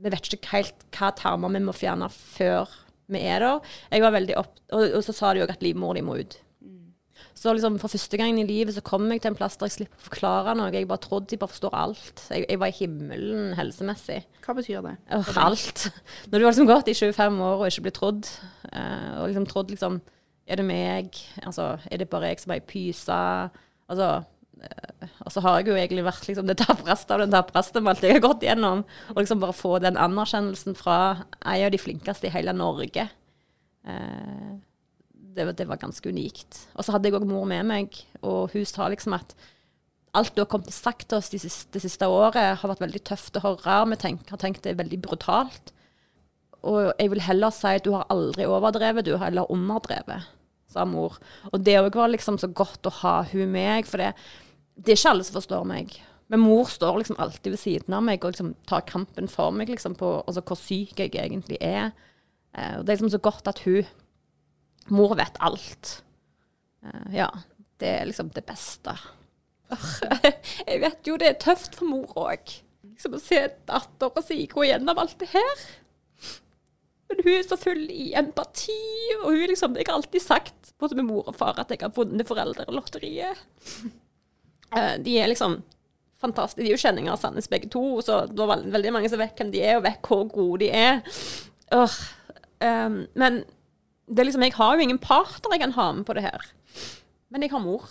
Vi 0.00 0.12
vet 0.12 0.30
ikke 0.32 0.54
helt 0.54 0.86
hva 0.96 1.10
tarmer 1.16 1.52
vi 1.52 1.60
må 1.66 1.76
fjerne 1.76 2.08
før 2.08 2.70
vi 3.10 3.20
er 3.26 3.42
der. 3.42 3.74
Jeg 3.90 4.06
var 4.06 4.14
veldig 4.14 4.38
opp, 4.38 4.54
og, 4.72 4.86
og 4.96 5.02
så 5.04 5.12
sa 5.16 5.34
de 5.34 5.42
òg 5.44 5.52
at 5.52 5.64
livmoren 5.66 6.00
din 6.00 6.06
må 6.08 6.16
ut. 6.22 6.38
Så 7.40 7.54
liksom 7.56 7.78
for 7.80 7.88
første 7.88 8.18
gang 8.20 8.36
i 8.36 8.44
livet 8.44 8.74
så 8.76 8.82
kom 8.84 9.06
jeg 9.08 9.22
til 9.24 9.30
en 9.30 9.36
plass 9.38 9.54
der 9.56 9.70
jeg 9.70 9.78
slipper 9.78 9.96
å 9.96 10.06
forklare 10.10 10.52
noe. 10.58 10.72
Jeg 10.74 10.88
bare 10.90 11.00
trodde 11.00 11.32
jeg 11.32 11.40
bare 11.40 11.52
forstår 11.54 11.76
alt. 11.76 12.24
Jeg, 12.28 12.44
jeg 12.44 12.60
var 12.60 12.68
i 12.68 12.76
himmelen 12.76 13.54
helsemessig. 13.56 14.18
Hva 14.44 14.54
betyr 14.58 14.82
det? 14.84 14.92
Åh, 15.16 15.30
alt. 15.40 15.86
Når 16.28 16.34
du 16.34 16.44
har 16.44 16.52
liksom 16.52 16.68
gått 16.68 16.90
i 16.92 16.96
25 16.98 17.38
år 17.46 17.62
og 17.62 17.70
ikke 17.70 17.86
blitt 17.86 17.96
trodd, 17.96 18.28
uh, 18.74 19.22
og 19.22 19.30
liksom 19.30 19.48
trodd 19.48 19.72
liksom 19.72 20.02
Er 20.50 20.58
det 20.58 20.66
meg? 20.66 21.16
Altså, 21.46 21.76
er 21.88 22.02
det 22.02 22.10
bare 22.10 22.32
jeg 22.32 22.42
som 22.42 22.52
er 22.52 22.60
ei 22.60 22.66
pyse? 22.66 23.18
Altså 23.88 24.08
uh, 24.20 25.08
Og 25.24 25.32
så 25.32 25.44
har 25.46 25.60
jeg 25.60 25.70
jo 25.70 25.78
egentlig 25.78 26.04
vært 26.04 26.26
liksom 26.28 26.50
det 26.50 26.58
tapreste 26.60 27.14
av 27.14 27.22
den 27.22 27.32
tapreste 27.32 27.80
med 27.80 27.94
alt 27.94 28.04
jeg 28.04 28.18
har 28.18 28.24
gått 28.26 28.44
gjennom. 28.44 28.84
Og 29.14 29.22
liksom 29.22 29.40
bare 29.40 29.56
få 29.56 29.78
den 29.80 29.96
anerkjennelsen 29.96 30.76
fra 30.76 30.98
en 31.40 31.64
av 31.64 31.72
de 31.72 31.80
flinkeste 31.80 32.28
i 32.28 32.34
hele 32.36 32.52
Norge. 32.52 33.08
Eh, 33.88 34.39
det, 35.40 35.56
det 35.58 35.68
var 35.70 35.80
ganske 35.80 36.12
unikt. 36.12 36.66
Og 36.76 36.84
så 36.84 36.94
hadde 36.94 37.08
jeg 37.08 37.18
òg 37.18 37.26
mor 37.28 37.48
med 37.48 37.66
meg, 37.68 37.98
og 38.20 38.52
hun 38.54 38.66
sa 38.68 38.88
liksom 38.92 39.16
at 39.18 39.34
alt 40.16 40.34
du 40.34 40.42
har 40.42 40.50
kommet 40.50 40.74
sagt 40.74 41.08
til 41.08 41.20
oss 41.20 41.30
de 41.30 41.38
siste, 41.38 41.70
de 41.74 41.82
siste 41.82 42.06
året, 42.10 42.58
har 42.58 42.72
vært 42.72 42.82
veldig 42.82 43.02
tøft 43.06 43.38
å 43.38 43.44
høre. 43.44 43.76
Vi 43.92 44.00
tenk, 44.02 44.26
har 44.32 44.40
tenkt 44.42 44.64
det 44.64 44.74
er 44.74 44.82
veldig 44.82 44.98
brutalt. 45.04 45.72
Og 46.66 46.90
jeg 46.90 47.12
vil 47.12 47.24
heller 47.24 47.54
si 47.54 47.72
at 47.78 47.86
du 47.86 47.94
har 47.94 48.08
aldri 48.12 48.48
overdrevet, 48.48 49.06
du 49.06 49.14
har 49.14 49.28
heller 49.28 49.50
underdrevet, 49.52 50.28
sa 50.70 50.84
mor. 50.88 51.16
Og 51.52 51.62
det 51.64 51.78
òg 51.80 51.96
var 51.96 52.12
liksom 52.12 52.40
så 52.42 52.50
godt 52.50 52.90
å 52.90 52.96
ha 53.00 53.16
hun 53.30 53.54
med, 53.54 53.86
for 53.88 54.02
det, 54.02 54.12
det 54.76 54.94
er 54.94 55.00
ikke 55.00 55.14
alle 55.14 55.26
som 55.26 55.38
forstår 55.38 55.68
meg. 55.68 55.94
Men 56.30 56.44
mor 56.44 56.68
står 56.70 57.00
liksom 57.00 57.18
alltid 57.18 57.56
ved 57.56 57.62
siden 57.62 57.94
av 57.96 58.04
meg 58.06 58.22
og 58.22 58.34
liksom 58.34 58.52
tar 58.70 58.84
kampen 58.86 59.26
for 59.30 59.50
meg 59.54 59.72
liksom 59.72 59.96
på 59.98 60.12
altså 60.20 60.44
hvor 60.46 60.58
syk 60.60 61.00
jeg 61.02 61.16
egentlig 61.18 61.58
er. 61.58 61.90
Eh, 62.54 62.76
og 62.78 62.84
det 62.84 62.92
er 62.92 63.00
liksom 63.00 63.10
så 63.16 63.22
godt 63.24 63.50
at 63.50 63.62
hun 63.64 63.88
Mor 64.90 65.14
vet 65.18 65.38
alt. 65.40 66.00
Uh, 66.84 67.06
ja. 67.14 67.30
Det 67.80 67.88
er 67.88 68.08
liksom 68.10 68.28
det 68.36 68.44
beste. 68.44 68.92
Jeg 70.68 70.80
vet 70.82 71.08
jo 71.08 71.16
det 71.20 71.30
er 71.30 71.38
tøft 71.40 71.78
for 71.78 71.88
mor 71.88 72.10
òg. 72.28 72.50
Liksom 72.90 73.16
å 73.16 73.20
se 73.22 73.46
dattera 73.68 74.22
si 74.24 74.42
gå 74.50 74.66
gjennom 74.68 75.00
alt 75.00 75.16
det 75.22 75.30
her. 75.32 75.62
Men 77.10 77.22
hun 77.24 77.32
er 77.32 77.46
så 77.48 77.56
full 77.58 77.86
i 77.90 78.10
empati, 78.18 78.76
og 79.22 79.32
hun 79.32 79.48
liksom 79.50 79.78
Jeg 79.80 79.88
har 79.88 79.96
alltid 79.96 80.22
sagt 80.22 80.74
både 80.78 80.98
med 81.00 81.08
mor 81.08 81.26
og 81.26 81.38
far 81.38 81.58
at 81.58 81.72
jeg 81.72 81.80
har 81.82 81.94
vunnet 81.96 82.28
Foreldrelotteriet. 82.28 83.44
Eh, 84.70 85.00
de 85.02 85.16
er 85.18 85.26
liksom 85.26 85.56
fantastiske. 86.22 86.62
De 86.62 86.68
er 86.68 86.76
jo 86.76 86.78
kjenninger 86.78 87.10
av 87.10 87.18
Sandnes 87.18 87.48
begge 87.50 87.66
to, 87.74 87.80
så 88.06 88.20
det 88.30 88.44
var 88.46 88.60
veldig 88.62 88.92
mange 88.94 89.08
som 89.10 89.18
vet 89.18 89.34
hvem 89.34 89.48
de 89.50 89.64
er, 89.66 89.80
og 89.80 89.82
vet 89.82 90.06
hvor 90.06 90.28
gode 90.30 90.60
de 90.62 90.68
er. 90.70 91.00
Ehm, 92.62 93.00
men 93.18 93.40
det 94.10 94.22
er 94.22 94.26
liksom, 94.26 94.42
jeg 94.42 94.56
har 94.56 94.74
jo 94.74 94.84
ingen 94.84 94.98
partner 94.98 95.54
jeg 95.54 95.62
kan 95.62 95.76
ha 95.76 95.90
med 95.94 96.06
på 96.08 96.16
det 96.18 96.24
her. 96.26 96.46
Men 97.30 97.44
jeg 97.44 97.52
har 97.52 97.62
mor. 97.62 97.86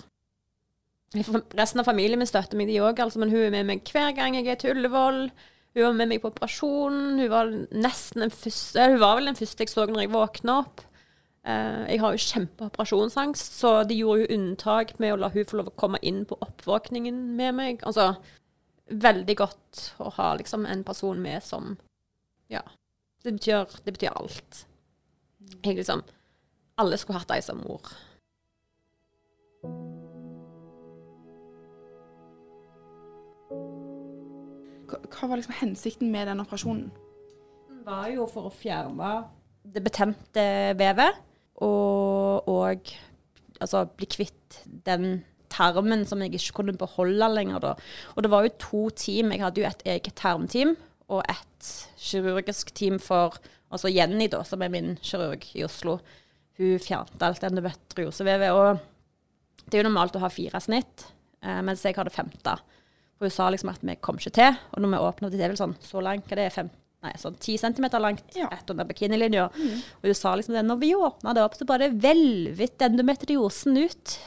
Resten 1.15 1.81
av 1.81 1.87
familien 1.87 2.19
min 2.19 2.29
støtter 2.29 2.59
meg, 2.59 2.67
de 2.69 2.81
òg. 2.83 2.99
Altså, 2.99 3.21
men 3.21 3.31
hun 3.31 3.45
er 3.45 3.53
med 3.55 3.69
meg 3.69 3.87
hver 3.87 4.11
gang 4.17 4.35
jeg 4.35 4.51
er 4.51 4.59
til 4.59 4.75
Ullevål. 4.75 5.29
Hun 5.77 5.85
var 5.85 5.95
med 5.95 6.11
meg 6.11 6.21
på 6.21 6.29
operasjonen. 6.33 7.21
Hun 7.21 7.31
var 7.31 7.49
nesten 7.71 8.25
den 8.25 8.33
første 8.33 8.91
Hun 8.91 9.01
var 9.01 9.17
vel 9.17 9.31
den 9.31 9.39
første 9.39 9.65
jeg 9.65 9.71
så 9.71 9.87
når 9.87 10.03
jeg 10.03 10.13
våkna 10.13 10.59
opp. 10.65 10.83
Eh, 11.47 11.85
jeg 11.93 12.01
har 12.03 12.13
jo 12.13 12.25
kjempeoperasjonsangst, 12.25 13.55
så 13.61 13.71
de 13.87 13.95
gjorde 14.01 14.25
jo 14.25 14.35
unntak 14.35 14.97
med 14.99 15.15
å 15.15 15.21
la 15.21 15.31
hun 15.33 15.47
få 15.47 15.61
lov 15.61 15.71
å 15.71 15.77
komme 15.79 16.01
inn 16.03 16.25
på 16.27 16.37
oppvåkningen 16.43 17.21
med 17.39 17.55
meg. 17.57 17.85
Altså 17.87 18.11
veldig 18.89 19.35
godt 19.37 19.83
å 20.03 20.11
ha 20.17 20.33
liksom 20.37 20.65
en 20.67 20.83
person 20.83 21.21
med 21.21 21.45
som 21.45 21.77
Ja. 22.49 22.63
Det 23.23 23.33
betyr, 23.35 23.67
det 23.83 23.93
betyr 23.93 24.15
alt. 24.15 24.65
Jeg 25.63 25.75
liksom 25.75 26.03
Alle 26.79 26.97
skulle 26.97 27.19
hatt 27.19 27.31
ei 27.35 27.41
som 27.43 27.59
mor. 27.59 27.89
Hva, 34.89 35.27
var 35.27 35.35
liksom 35.35 35.57
hensikten 35.59 36.13
med 36.13 36.29
den 36.31 36.39
operasjonen? 36.39 36.87
Den 37.67 37.83
var 37.83 38.07
jo 38.13 38.29
for 38.31 38.47
å 38.47 38.53
fjerne 38.53 39.11
det 39.73 39.83
betemte 39.85 40.45
vevet, 40.79 41.17
og, 41.65 42.47
og 42.47 42.93
altså, 43.59 43.83
bli 43.99 44.07
kvitt 44.09 44.61
den 44.87 45.21
tarmen 45.51 46.05
som 46.07 46.21
jeg 46.23 46.37
ikke 46.37 46.61
kunne 46.61 46.77
beholde 46.79 47.27
lenger. 47.33 47.59
Da. 47.63 47.73
Og 48.15 48.23
det 48.23 48.31
var 48.31 48.45
jo 48.45 48.55
to 48.61 48.83
team. 48.95 49.33
Jeg 49.33 49.43
hadde 49.43 49.61
jo 49.61 49.67
et 49.67 49.83
eget 49.97 50.15
tarmteam 50.15 50.77
og 51.09 51.23
et 51.29 51.69
kirurgisk 51.99 52.71
team 52.77 52.99
for 53.01 53.37
altså 53.71 53.91
Jenny, 53.93 54.27
da, 54.31 54.43
som 54.47 54.61
er 54.65 54.71
min 54.73 54.95
kirurg 55.01 55.45
i 55.55 55.63
Oslo. 55.65 55.99
Hun 56.59 56.79
fjernet 56.81 57.21
alt 57.25 57.43
endometriosevevet. 57.47 58.51
Og 58.55 59.65
det 59.69 59.77
er 59.77 59.83
jo 59.83 59.89
normalt 59.89 60.17
å 60.17 60.23
ha 60.23 60.29
fire 60.33 60.59
snitt, 60.63 61.05
eh, 61.43 61.61
mens 61.65 61.83
jeg 61.85 61.95
hadde 61.97 62.13
femte. 62.13 62.57
For 63.19 63.27
hun 63.27 63.35
sa 63.35 63.49
liksom 63.51 63.69
at 63.73 63.81
vi 63.85 63.95
kom 64.01 64.17
ikke 64.19 64.33
til. 64.39 64.57
Og 64.73 64.81
når 64.83 64.93
vi 64.95 65.01
åpna 65.09 65.29
det, 65.29 65.37
det 65.39 65.45
er 65.47 65.53
vel 65.53 65.61
sånn 65.61 65.75
så 65.83 66.01
langt, 66.03 66.27
hva 66.29 66.35
det 66.39 66.45
er, 66.49 66.55
fem, 66.61 66.69
Nei, 66.99 67.13
sånn 67.15 67.37
10 67.39 67.53
centimeter 67.61 68.01
langt 68.03 68.35
Ja. 68.35 68.49
rett 68.51 68.67
under 68.73 68.83
bikinilinja. 68.83 69.45
Og 69.45 70.03
hun 70.03 70.13
sa 70.13 70.33
liksom 70.35 70.51
det, 70.51 70.65
når 70.67 70.79
vi 70.81 70.89
åpna 70.93 71.31
det 71.33 71.45
opp, 71.45 71.53
så 71.55 71.63
bare 71.65 71.87
hvelvet 71.95 72.75
endometriosen 72.83 73.77
ut. 73.79 74.17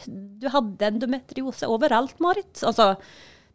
Du 0.40 0.48
hadde 0.48 0.80
endometriose 0.80 1.68
overalt, 1.68 2.18
Marit. 2.18 2.62
Altså, 2.64 2.96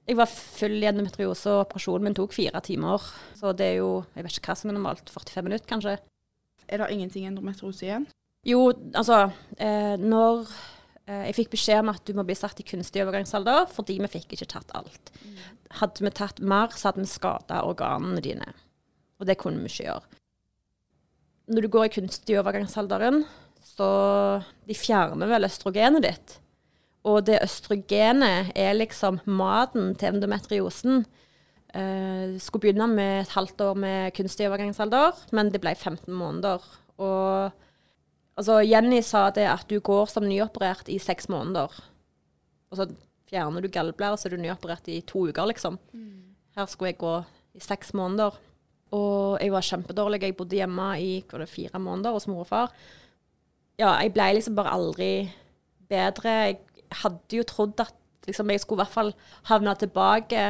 jeg 0.08 0.16
var 0.16 0.30
full 0.32 0.78
i 0.80 0.88
endometriose, 0.88 1.52
og 1.52 1.66
operasjonen 1.66 2.08
min 2.08 2.16
tok 2.16 2.36
fire 2.36 2.62
timer. 2.64 3.04
Så 3.36 3.52
det 3.58 3.74
er 3.74 3.80
jo, 3.82 3.92
jeg 4.16 4.24
vet 4.24 4.40
ikke 4.40 4.54
hva 4.54 4.56
som 4.60 4.72
er 4.72 4.78
normalt, 4.78 5.12
45 5.12 5.48
minutter 5.48 5.68
kanskje. 5.68 5.98
Er 6.68 6.82
det 6.82 6.90
ingenting 6.96 7.28
endometriose 7.28 7.88
igjen? 7.88 8.08
Jo, 8.48 8.70
altså, 8.96 9.26
eh, 9.60 9.96
når 10.00 10.46
eh, 11.08 11.26
jeg 11.28 11.36
fikk 11.42 11.52
beskjed 11.58 11.82
om 11.84 11.92
at 11.92 12.06
du 12.08 12.14
må 12.16 12.24
bli 12.28 12.38
satt 12.40 12.60
i 12.64 12.68
kunstig 12.68 13.04
overgangsalder, 13.04 13.68
fordi 13.74 13.98
vi 14.04 14.12
fikk 14.16 14.38
ikke 14.38 14.48
tatt 14.54 14.72
alt. 14.80 15.12
Hadde 15.82 16.06
vi 16.06 16.14
tatt 16.16 16.40
mer, 16.40 16.72
så 16.72 16.90
hadde 16.90 17.04
vi 17.04 17.12
skada 17.12 17.66
organene 17.68 18.24
dine. 18.24 18.54
Og 19.20 19.28
det 19.28 19.36
kunne 19.42 19.60
vi 19.66 19.74
ikke 19.74 19.90
gjøre. 19.90 20.22
Når 21.52 21.64
du 21.64 21.72
går 21.72 21.88
i 21.88 21.96
kunstig 22.00 22.40
overgangsalderen, 22.40 23.26
så 23.64 23.88
de 24.68 24.76
fjerner 24.76 25.32
vel 25.32 25.48
østrogenet 25.48 26.04
ditt. 26.08 26.40
Og 27.08 27.24
det 27.28 27.40
østrogenet 27.46 28.52
er 28.58 28.76
liksom 28.76 29.22
maten 29.26 29.94
til 29.96 30.16
endometriosen. 30.16 31.06
Uh, 31.78 32.36
skulle 32.42 32.68
begynne 32.68 32.88
med 32.90 33.22
et 33.22 33.34
halvt 33.36 33.62
år 33.62 33.80
med 33.80 34.16
kunstig 34.18 34.48
overgangsalder, 34.48 35.16
men 35.36 35.52
det 35.54 35.62
ble 35.64 35.76
15 35.76 36.12
måneder. 36.14 36.64
Og 36.98 37.52
altså, 38.36 38.60
Jenny 38.66 39.02
sa 39.06 39.28
det 39.36 39.48
at 39.52 39.68
du 39.70 39.80
går 39.80 40.10
som 40.12 40.28
nyoperert 40.28 40.90
i 40.92 41.00
seks 41.00 41.30
måneder. 41.32 41.72
Og 42.72 42.80
så 42.80 42.90
fjerner 43.30 43.64
du 43.64 43.72
gallblæra, 43.72 44.18
så 44.18 44.28
er 44.28 44.36
du 44.36 44.44
nyoperert 44.44 44.88
i 44.92 45.02
to 45.08 45.28
uker, 45.30 45.48
liksom. 45.52 45.80
Her 46.58 46.66
skulle 46.66 46.94
jeg 46.94 47.02
gå 47.04 47.16
i 47.56 47.64
seks 47.64 47.94
måneder. 47.94 48.36
Og 48.96 49.38
jeg 49.42 49.52
var 49.52 49.66
kjempedårlig. 49.68 50.22
Jeg 50.24 50.38
bodde 50.38 50.56
hjemme 50.56 50.88
i 51.02 51.12
det, 51.28 51.50
fire 51.50 51.80
måneder 51.80 52.16
hos 52.16 52.28
mor 52.28 52.46
og 52.46 52.48
far. 52.48 52.72
Ja, 53.78 53.92
jeg 54.02 54.14
ble 54.16 54.32
liksom 54.38 54.56
bare 54.58 54.74
aldri 54.74 55.12
bedre. 55.90 56.32
Jeg 56.48 56.58
hadde 57.04 57.40
jo 57.40 57.46
trodd 57.48 57.80
at 57.84 57.96
liksom, 58.28 58.52
jeg 58.52 58.64
skulle 58.64 58.82
i 58.82 58.86
hvert 58.86 58.96
fall 58.96 59.14
havne 59.50 59.76
tilbake 59.80 60.48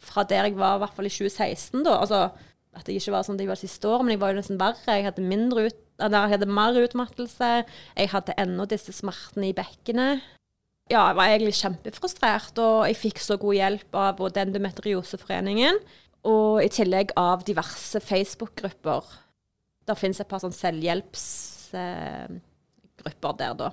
fra 0.00 0.24
der 0.24 0.48
jeg 0.48 0.56
var 0.56 0.78
i 0.78 0.82
hvert 0.84 0.96
fall 0.96 1.08
i 1.08 1.12
2016, 1.12 1.84
da. 1.84 1.98
Altså 2.00 2.30
at 2.76 2.86
jeg 2.86 3.00
ikke 3.00 3.14
var 3.16 3.24
sånn 3.26 3.40
jeg 3.40 3.50
var 3.50 3.58
siste 3.58 3.88
år, 3.90 4.04
men 4.04 4.14
jeg 4.14 4.20
var 4.22 4.32
jo 4.32 4.38
nesten 4.38 4.60
verre. 4.60 4.94
Jeg 4.94 5.08
hadde, 5.08 5.22
ut, 5.58 5.80
jeg 5.98 6.34
hadde 6.34 6.46
mer 6.46 6.76
utmattelse. 6.78 7.48
Jeg 7.98 8.12
hadde 8.12 8.36
ennå 8.38 8.66
disse 8.70 8.94
smertene 8.94 9.50
i 9.50 9.56
bekkenet. 9.56 10.22
Ja, 10.90 11.08
jeg 11.10 11.18
var 11.18 11.30
egentlig 11.30 11.54
kjempefrustrert, 11.58 12.58
og 12.58 12.86
jeg 12.88 12.98
fikk 12.98 13.20
så 13.22 13.36
god 13.38 13.54
hjelp 13.58 13.98
av 13.98 14.16
både 14.18 14.42
Endometrioseforeningen 14.42 15.78
og 16.26 16.60
i 16.64 16.70
tillegg 16.72 17.14
av 17.18 17.44
diverse 17.46 18.02
Facebook-grupper. 18.02 19.06
Det 19.86 19.96
finnes 19.98 20.20
et 20.20 20.30
par 20.30 20.42
sånn 20.42 20.54
selvhjelpsgrupper 23.00 23.36
der, 23.38 23.54
da. 23.54 23.70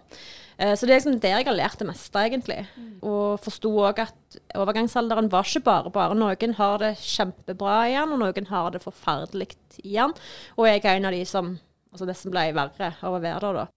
Eh, 0.57 0.73
Så 0.75 0.85
det 0.87 0.95
er 0.95 0.99
liksom 0.99 1.19
der 1.21 1.37
jeg 1.37 1.45
har 1.45 1.55
lært 1.55 1.77
det 1.79 1.87
meste, 1.87 2.15
egentlig. 2.19 2.67
Og 3.01 3.39
forsto 3.39 3.69
òg 3.69 3.99
at 3.99 4.37
overgangsalderen 4.55 5.29
var 5.29 5.43
ikke 5.43 5.63
bare 5.63 5.91
bare. 5.91 6.15
Noen 6.15 6.53
har 6.57 6.77
det 6.79 6.97
kjempebra 6.97 7.87
igjen, 7.89 8.11
og 8.13 8.19
noen 8.19 8.47
har 8.47 8.71
det 8.71 8.81
forferdelig 8.83 9.55
igjen. 9.83 10.13
Og 10.57 10.65
jeg 10.67 10.83
er 10.83 10.95
en 10.97 11.05
av 11.05 11.11
de 11.11 11.25
som 11.25 11.59
altså 11.91 12.05
nesten 12.07 12.31
ble 12.31 12.53
verre 12.53 12.93
av 13.01 13.13
å 13.13 13.21
være 13.21 13.39
der, 13.39 13.53
da. 13.53 13.67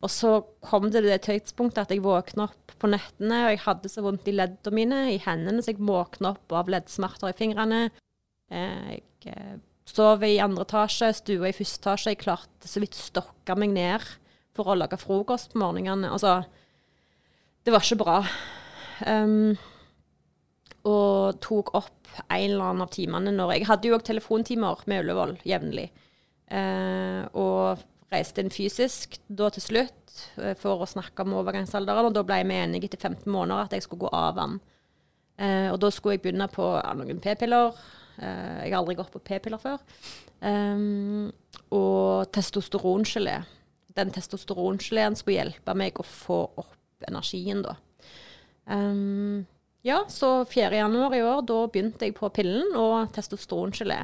Og 0.00 0.10
så 0.10 0.44
kom 0.62 0.90
det 0.90 1.02
det 1.02 1.22
tidspunktet 1.26 1.78
at 1.82 1.90
jeg 1.90 2.02
våkna 2.04 2.44
opp 2.44 2.72
på 2.78 2.86
nettene, 2.86 3.46
og 3.46 3.50
jeg 3.50 3.64
hadde 3.64 3.88
så 3.90 4.02
vondt 4.02 4.28
i 4.28 4.32
leddene 4.32 4.74
mine, 4.74 4.98
i 5.10 5.18
hendene, 5.18 5.60
så 5.60 5.72
jeg 5.72 5.80
våkna 5.82 6.36
opp 6.36 6.52
av 6.54 6.68
leddsmerter 6.70 7.32
i 7.32 7.38
fingrene. 7.38 7.90
Eh, 8.50 9.00
Jeg 9.26 9.34
eh, 9.34 9.56
sov 9.84 10.22
i 10.22 10.38
andre 10.38 10.62
etasje, 10.62 11.10
stua 11.18 11.48
i 11.48 11.52
første 11.52 11.80
etasje. 11.82 12.12
Jeg 12.14 12.22
klarte 12.22 12.68
så 12.70 12.80
vidt 12.80 12.94
stokka 12.94 13.56
meg 13.58 13.70
ned 13.74 14.06
for 14.58 14.70
å 14.70 14.78
lage 14.78 14.98
frokost 15.00 15.54
på 15.54 15.62
morgenene. 15.62 16.10
Altså, 16.12 16.40
det 17.64 17.74
var 17.74 17.84
ikke 17.84 18.00
bra. 18.02 18.18
Um, 19.06 19.54
og 20.88 21.38
tok 21.44 21.72
opp 21.78 22.10
en 22.24 22.48
eller 22.48 22.64
annen 22.64 22.82
av 22.82 22.90
timene 22.90 23.30
når 23.34 23.52
Jeg 23.54 23.68
hadde 23.68 23.88
jo 23.90 23.96
òg 23.98 24.04
telefontimer 24.06 24.80
med 24.90 25.04
Ullevål 25.04 25.36
jevnlig. 25.46 25.88
Uh, 26.48 27.28
og 27.36 27.84
reiste 28.12 28.40
inn 28.40 28.52
fysisk 28.52 29.18
da 29.28 29.50
til 29.52 29.66
slutt 29.66 30.16
uh, 30.40 30.54
for 30.58 30.80
å 30.82 30.88
snakke 30.88 31.26
om 31.26 31.36
overgangsalderen. 31.42 32.08
Og 32.08 32.16
da 32.16 32.24
ble 32.26 32.40
vi 32.48 32.58
enige 32.58 32.90
etter 32.90 33.10
15 33.10 33.30
måneder 33.30 33.68
at 33.68 33.76
jeg 33.76 33.86
skulle 33.86 34.06
gå 34.06 34.12
av 34.16 34.36
den. 34.40 34.58
Uh, 35.38 35.68
og 35.74 35.78
da 35.84 35.92
skulle 35.94 36.16
jeg 36.16 36.24
begynne 36.26 36.50
på 36.50 36.72
noen 36.98 37.22
p-piller. 37.22 37.76
Eh, 38.18 38.64
jeg 38.66 38.72
har 38.72 38.80
aldri 38.80 38.96
gått 38.98 39.12
på 39.14 39.22
p-piller 39.22 39.60
før. 39.62 39.82
Um, 40.42 41.30
og 41.74 42.30
testosterongelé. 42.34 43.38
Den 43.98 44.12
testosterongeleen 44.14 45.16
skulle 45.18 45.40
hjelpe 45.40 45.74
meg 45.78 45.98
å 45.98 46.06
få 46.06 46.42
opp 46.60 47.06
energien, 47.08 47.64
da. 47.66 47.76
Um, 48.68 49.46
ja, 49.86 50.04
så 50.08 50.44
4. 50.44 50.76
januar 50.76 51.14
i 51.16 51.22
år, 51.22 51.42
da 51.46 51.62
begynte 51.70 52.06
jeg 52.06 52.16
på 52.18 52.30
pillen 52.34 52.74
og 52.78 53.10
testosterongelé. 53.14 54.02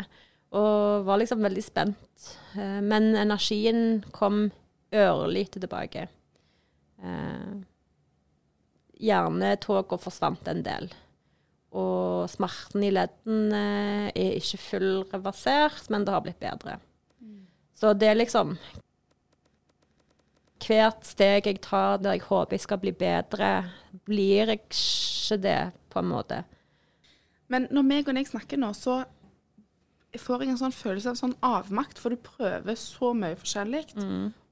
Og 0.55 1.07
var 1.07 1.19
liksom 1.19 1.43
veldig 1.43 1.65
spent. 1.67 2.27
Eh, 2.55 2.81
men 2.85 3.11
energien 3.19 4.05
kom 4.15 4.47
ørlite 4.95 5.59
tilbake. 5.63 6.07
Eh, 7.03 7.55
Hjernetoga 9.05 9.99
forsvant 9.99 10.47
en 10.49 10.63
del. 10.65 10.87
Og 11.75 12.31
smerten 12.31 12.87
i 12.87 12.93
leddene 12.95 13.65
er 14.15 14.39
ikke 14.39 14.63
fullreversert, 14.63 15.91
men 15.91 16.07
det 16.07 16.15
har 16.15 16.23
blitt 16.23 16.39
bedre. 16.39 16.79
Så 17.75 17.91
det 17.99 18.13
er 18.13 18.21
liksom 18.21 18.55
Hvert 20.65 21.05
steg 21.05 21.49
jeg 21.49 21.61
tar 21.65 21.99
der 22.01 22.17
jeg 22.17 22.25
håper 22.29 22.57
jeg 22.57 22.65
skal 22.65 22.81
bli 22.81 22.93
bedre, 22.97 23.51
blir 24.09 24.49
jeg 24.49 24.63
ikke 24.63 25.41
det, 25.43 25.61
på 25.93 26.01
en 26.01 26.09
måte. 26.09 26.41
Men 27.53 27.69
når 27.75 27.85
meg 27.87 28.09
og 28.09 28.17
deg 28.17 28.31
snakker 28.31 28.59
nå, 28.61 28.71
så 28.73 29.03
får 30.15 30.45
jeg 30.45 30.53
en 30.55 30.61
sånn 30.61 30.75
følelse 30.75 31.11
av 31.11 31.19
sånn 31.19 31.35
avmakt, 31.45 31.99
for 31.99 32.15
du 32.15 32.21
prøver 32.23 32.77
så 32.79 33.11
mye 33.19 33.37
forskjellig. 33.37 33.85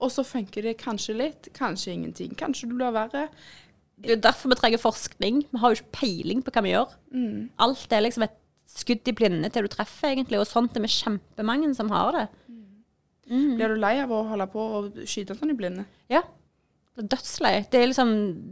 Og 0.03 0.11
så 0.11 0.25
funker 0.27 0.66
det 0.66 0.77
kanskje 0.83 1.14
litt, 1.16 1.48
kanskje 1.57 1.94
ingenting. 1.94 2.35
Kanskje 2.38 2.68
du 2.68 2.75
blir 2.77 2.92
verre. 2.94 3.29
Det 4.03 4.16
er 4.16 4.22
derfor 4.25 4.51
vi 4.51 4.59
trenger 4.59 4.83
forskning. 4.83 5.44
Vi 5.53 5.61
har 5.62 5.70
jo 5.70 5.79
ikke 5.79 6.01
peiling 6.01 6.42
på 6.42 6.51
hva 6.51 6.64
vi 6.66 6.75
gjør. 6.75 6.94
Alt 7.62 7.92
er 7.94 8.03
liksom 8.03 8.27
et 8.27 8.35
skudd 8.72 9.07
i 9.07 9.14
blinde 9.14 9.51
til 9.53 9.62
du 9.62 9.70
treffer, 9.70 10.11
egentlig. 10.16 10.40
Og 10.42 10.48
sånt 10.51 10.77
er 10.77 10.83
vi 10.83 10.90
kjempemange 10.90 11.70
som 11.79 11.92
har 11.94 12.12
det. 12.16 12.27
Blir 13.33 13.73
du 13.73 13.79
lei 13.81 13.95
av 14.03 14.11
å 14.12 14.23
holde 14.29 14.47
på 14.53 14.62
og 14.79 14.97
skyte 15.09 15.35
sånn 15.38 15.55
i 15.55 15.57
blinde? 15.57 15.87
Ja. 16.12 16.21
Dødslei. 16.97 17.62
Det 17.73 17.81
er 17.81 17.87
liksom 17.88 18.11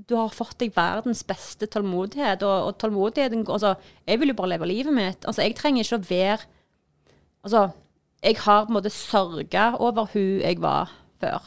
Du 0.08 0.14
har 0.16 0.30
fått 0.32 0.56
deg 0.62 0.72
verdens 0.72 1.20
beste 1.28 1.66
tålmodighet, 1.68 2.40
og, 2.46 2.70
og 2.70 2.78
tålmodigheten 2.80 3.42
Altså, 3.44 3.74
jeg 4.08 4.20
vil 4.22 4.32
jo 4.32 4.38
bare 4.38 4.54
leve 4.54 4.68
livet 4.70 4.96
mitt. 4.96 5.26
Altså, 5.28 5.42
jeg 5.44 5.58
trenger 5.58 5.84
ikke 5.84 5.98
å 6.00 6.06
være 6.08 6.46
Altså, 7.44 7.66
jeg 8.24 8.36
har 8.44 8.64
på 8.66 8.72
en 8.72 8.76
måte 8.78 8.92
sørga 8.92 9.66
over 9.80 10.08
hun 10.14 10.40
jeg 10.42 10.58
var 10.60 10.90
før. 11.20 11.44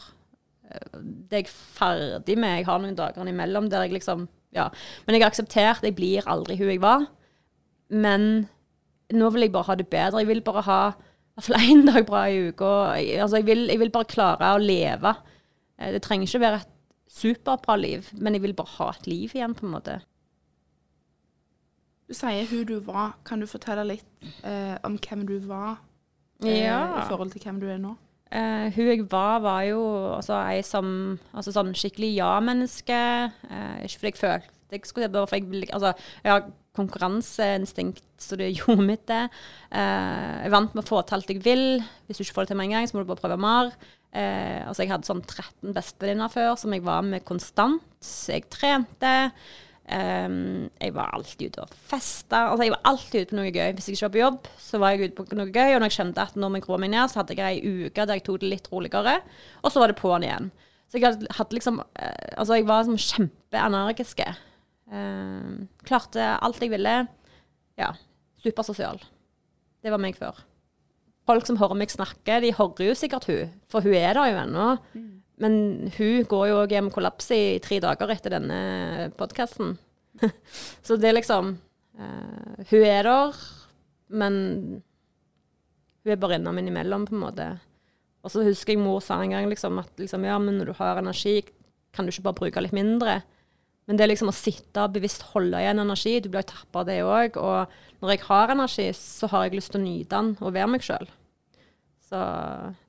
Eh, 0.69 0.99
Det 1.29 1.37
er 1.39 1.43
jeg 1.43 1.49
ferdig 1.53 2.37
med. 2.37 2.59
Jeg 2.59 2.65
har 2.69 2.79
noen 2.81 2.97
dager 2.97 3.29
imellom 3.29 3.69
der 3.69 3.87
jeg 3.87 3.97
liksom 3.97 4.27
Ja. 4.53 4.67
Men 5.07 5.15
jeg 5.15 5.23
har 5.23 5.31
akseptert 5.31 5.81
jeg 5.85 5.95
blir 5.97 6.29
aldri 6.29 6.57
hun 6.61 6.69
jeg 6.69 6.81
var. 6.81 7.07
Men 7.89 8.47
nå 9.13 9.29
vil 9.33 9.41
jeg 9.47 9.51
bare 9.53 9.69
ha 9.71 9.75
det 9.75 9.89
bedre. 9.89 10.21
Jeg 10.21 10.27
vil 10.29 10.41
bare 10.45 10.61
ha 10.69 10.79
hvert 11.35 11.47
fall 11.47 11.65
én 11.65 11.85
dag 11.87 12.05
bra 12.05 12.23
i 12.29 12.39
uka. 12.49 12.71
Altså, 13.23 13.39
jeg, 13.41 13.45
vil, 13.47 13.65
jeg 13.71 13.79
vil 13.81 13.91
bare 13.93 14.09
klare 14.11 14.53
å 14.55 14.61
leve. 14.61 15.15
Eh, 15.79 15.91
Det 15.95 16.01
trenger 16.05 16.27
ikke 16.29 16.43
være 16.43 16.61
et 16.61 16.69
superbra 17.13 17.75
liv, 17.77 18.07
men 18.17 18.33
jeg 18.37 18.41
vil 18.41 18.53
bare 18.57 18.75
ha 18.79 18.89
et 18.93 19.07
liv 19.07 19.33
igjen, 19.35 19.53
på 19.57 19.65
en 19.67 19.73
måte. 19.75 19.99
Du 22.09 22.13
sier 22.17 22.45
hun 22.51 22.65
du 22.67 22.77
var. 22.85 23.15
Kan 23.25 23.41
du 23.41 23.47
fortelle 23.49 23.85
litt 23.87 24.25
eh, 24.45 24.75
om 24.85 24.97
hvem 25.01 25.25
du 25.29 25.37
var 25.47 25.77
eh, 26.43 26.63
Ja. 26.65 26.81
i 26.99 27.05
forhold 27.09 27.31
til 27.33 27.41
hvem 27.45 27.61
du 27.63 27.67
er 27.71 27.79
nå? 27.81 27.95
Eh, 28.33 28.69
hun 28.75 28.87
jeg 28.89 29.05
var, 29.11 29.39
var 29.45 29.61
jo 29.69 29.79
altså, 30.17 30.39
ei 30.49 30.61
som 30.65 30.87
altså, 31.33 31.53
sånn 31.55 31.73
skikkelig 31.77 32.15
ja-menneske. 32.17 32.99
Eh, 33.49 33.85
ikke 33.85 33.99
fordi 34.01 34.11
jeg 34.11 34.21
følte 34.23 34.52
jeg 34.73 34.89
skulle 34.89 35.11
bare 35.13 35.29
for 35.29 35.39
jeg, 35.39 35.69
altså, 35.73 35.93
jeg 36.23 36.33
har 36.33 36.51
konkurranseinstinkt, 36.77 38.05
så 38.21 38.37
det 38.39 38.53
gjorde 38.57 38.85
mitt 38.85 39.05
det. 39.09 39.25
Eh, 39.71 40.37
jeg 40.45 40.53
vant 40.53 40.73
med 40.73 40.83
å 40.83 40.87
få 40.87 41.01
til 41.05 41.19
alt 41.19 41.33
jeg 41.33 41.43
vil. 41.45 41.67
Hvis 42.07 42.19
du 42.19 42.25
ikke 42.25 42.39
får 42.39 42.47
det 42.47 42.53
til 42.53 42.61
med 42.61 42.69
en 42.69 42.77
gang, 42.77 42.87
så 42.89 42.97
må 42.97 43.03
du 43.03 43.11
bare 43.11 43.21
prøve 43.21 43.41
mer. 43.41 43.73
Eh, 44.13 44.61
altså, 44.67 44.83
jeg 44.83 44.93
hadde 44.93 45.09
sånn 45.09 45.25
13 45.25 45.75
bestevenninner 45.75 46.33
før 46.33 46.55
som 46.61 46.73
jeg 46.73 46.85
var 46.85 47.05
med 47.05 47.25
konstant. 47.27 47.85
Jeg 48.29 48.49
trente. 48.53 49.13
Um, 49.83 50.69
jeg 50.79 50.93
var 50.95 51.09
alltid 51.11 51.51
ute 51.51 51.63
og 51.65 51.71
festa. 51.89 52.45
Altså, 52.47 52.63
jeg 52.63 52.71
var 52.71 52.85
alltid 52.87 53.17
ute 53.19 53.33
på 53.33 53.39
noe 53.39 53.51
gøy. 53.51 53.73
Hvis 53.75 53.89
jeg 53.89 53.97
ikke 53.97 54.07
var 54.07 54.13
på 54.13 54.21
jobb, 54.21 54.51
så 54.63 54.79
var 54.79 54.93
jeg 54.93 55.09
ute 55.09 55.17
på 55.17 55.39
noe 55.39 55.51
gøy. 55.51 55.73
Og 55.73 55.81
når 55.81 55.91
jeg 55.91 55.97
kjente 55.97 56.23
at 56.23 56.37
når 56.39 56.57
jeg 56.57 56.67
roa 56.69 56.79
meg 56.81 56.93
ned, 56.93 57.11
så 57.11 57.19
hadde 57.19 57.35
jeg 57.37 57.59
ei 57.59 57.83
uke 57.83 58.07
der 58.07 58.19
jeg 58.19 58.25
tok 58.27 58.39
det 58.43 58.53
litt 58.53 58.69
roligere. 58.71 59.17
Og 59.61 59.73
så 59.73 59.83
var 59.83 59.91
det 59.91 59.99
på'n 59.99 60.27
igjen. 60.27 60.49
Så 60.87 61.01
jeg 61.01 61.09
hadde, 61.09 61.57
liksom 61.57 61.81
uh, 61.83 62.31
Altså, 62.37 62.57
jeg 62.57 62.67
var 62.69 62.85
liksom 62.85 63.01
kjempeenergisk. 63.11 64.23
Uh, 64.93 65.65
klarte 65.87 66.35
alt 66.37 66.61
jeg 66.61 66.71
ville. 66.73 66.95
Ja. 67.79 67.93
Supersosial. 68.43 69.01
Det 69.83 69.91
var 69.91 70.01
meg 70.01 70.17
før. 70.19 70.37
folk 71.27 71.47
som 71.47 71.55
hører 71.55 71.79
meg 71.79 71.91
snakke, 71.91 72.41
de 72.43 72.51
hører 72.51 72.89
jo 72.89 72.95
sikkert 72.99 73.25
hun, 73.29 73.51
for 73.71 73.85
hun 73.85 73.95
er 73.95 74.17
der 74.17 74.31
jo 74.31 74.39
ennå. 74.41 74.65
Men 75.43 75.53
hun 75.95 76.27
går 76.29 76.47
jo 76.49 76.57
òg 76.61 76.73
hjem 76.75 76.91
kollaps 76.93 77.31
i 77.35 77.59
tre 77.63 77.79
dager 77.83 78.11
etter 78.11 78.35
denne 78.35 79.09
podkasten. 79.17 79.77
så 80.85 80.97
det 80.99 81.09
er 81.09 81.15
liksom 81.17 81.55
uh, 81.97 82.57
Hun 82.69 82.83
er 82.85 83.07
der, 83.07 83.39
men 84.13 84.35
hun 86.03 86.11
er 86.13 86.19
bare 86.19 86.37
innom 86.37 86.59
innimellom, 86.59 87.07
på 87.07 87.15
en 87.15 87.23
måte. 87.23 87.47
Og 88.23 88.31
så 88.31 88.43
husker 88.45 88.75
jeg 88.75 88.83
mor 88.83 89.01
sa 89.03 89.17
en 89.23 89.33
gang 89.33 89.47
liksom, 89.51 89.79
at 89.81 89.99
liksom, 89.99 90.27
ja, 90.27 90.37
men 90.39 90.59
når 90.59 90.71
du 90.71 90.77
har 90.77 90.99
energi, 90.99 91.41
kan 91.95 92.05
du 92.05 92.11
ikke 92.13 92.27
bare 92.27 92.39
bruke 92.43 92.63
litt 92.63 92.75
mindre? 92.75 93.21
Men 93.87 93.99
det 93.99 94.05
er 94.05 94.13
liksom 94.13 94.31
å 94.31 94.35
sitte 94.35 94.85
og 94.85 94.93
bevisst 94.95 95.25
holde 95.33 95.59
igjen 95.59 95.81
energi. 95.83 96.15
Du 96.23 96.29
blir 96.31 96.45
jo 96.45 96.53
tappa 96.53 96.83
av 96.83 96.87
det 96.87 97.01
òg. 97.03 97.39
Og 97.41 98.03
når 98.03 98.13
jeg 98.13 98.23
har 98.29 98.53
energi, 98.53 98.87
så 98.95 99.27
har 99.33 99.47
jeg 99.47 99.57
lyst 99.57 99.73
til 99.73 99.81
å 99.81 99.83
nyte 99.83 100.15
den 100.15 100.31
og 100.39 100.55
være 100.55 100.69
meg 100.71 100.85
sjøl. 100.85 101.09
Så 102.13 102.21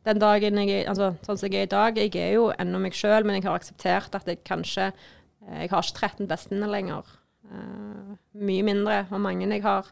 den 0.05 0.21
dagen 0.21 0.61
jeg 0.61 0.85
altså, 0.91 1.15
Sånn 1.25 1.39
som 1.41 1.49
jeg 1.49 1.65
er 1.65 1.69
i 1.69 1.73
dag, 1.73 1.99
jeg 1.99 2.13
er 2.21 2.35
jo 2.37 2.49
ennå 2.61 2.81
meg 2.83 2.97
sjøl, 2.99 3.25
men 3.25 3.39
jeg 3.39 3.47
har 3.47 3.59
akseptert 3.59 4.15
at 4.19 4.27
jeg 4.29 4.43
kanskje 4.47 4.91
eh, 4.91 5.65
Jeg 5.65 5.73
har 5.73 5.87
ikke 5.87 6.11
13 6.11 6.31
bestevenner 6.31 6.71
lenger. 6.71 7.15
Uh, 7.45 8.15
mye 8.41 8.65
mindre. 8.67 9.03
Og 9.11 9.23
mange 9.23 9.49
jeg 9.49 9.65
har 9.65 9.91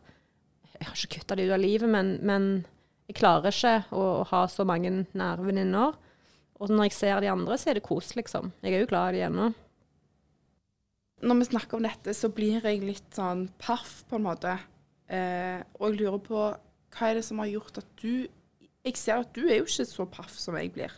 Jeg 0.77 0.87
har 0.87 0.95
ikke 0.99 1.19
kutta 1.19 1.39
det 1.39 1.49
ut 1.49 1.57
av 1.57 1.63
livet, 1.63 1.91
men, 1.91 2.17
men 2.23 2.47
jeg 3.11 3.19
klarer 3.19 3.51
ikke 3.51 3.75
å, 3.95 4.07
å 4.23 4.25
ha 4.31 4.47
så 4.51 4.67
mange 4.67 4.91
nære 4.91 5.47
venninner. 5.47 5.99
Og 6.63 6.71
når 6.71 6.89
jeg 6.89 6.95
ser 6.97 7.21
de 7.23 7.31
andre, 7.31 7.59
så 7.59 7.71
er 7.71 7.79
det 7.79 7.87
kos, 7.87 8.15
liksom. 8.19 8.53
Jeg 8.63 8.75
er 8.75 8.85
jo 8.85 8.89
glad 8.91 9.15
i 9.15 9.21
de 9.21 9.27
ennå. 9.27 9.51
Når 11.23 11.39
vi 11.39 11.49
snakker 11.53 11.79
om 11.79 11.87
dette, 11.87 12.15
så 12.19 12.31
blir 12.35 12.65
jeg 12.65 12.83
litt 12.83 13.15
sånn 13.15 13.47
paff, 13.63 14.01
på 14.11 14.19
en 14.19 14.27
måte. 14.27 14.57
Eh, 15.07 15.61
og 15.79 15.91
jeg 15.91 16.01
lurer 16.01 16.23
på 16.25 16.45
hva 16.93 17.09
er 17.09 17.19
det 17.19 17.27
som 17.27 17.41
har 17.43 17.51
gjort 17.51 17.83
at 17.83 17.89
du 18.01 18.29
Jeg 18.83 18.97
ser 18.99 19.21
at 19.21 19.29
du 19.37 19.45
er 19.47 19.61
jo 19.61 19.67
ikke 19.69 19.85
så 19.87 20.05
paff 20.11 20.33
som 20.35 20.57
jeg 20.59 20.73
blir. 20.75 20.91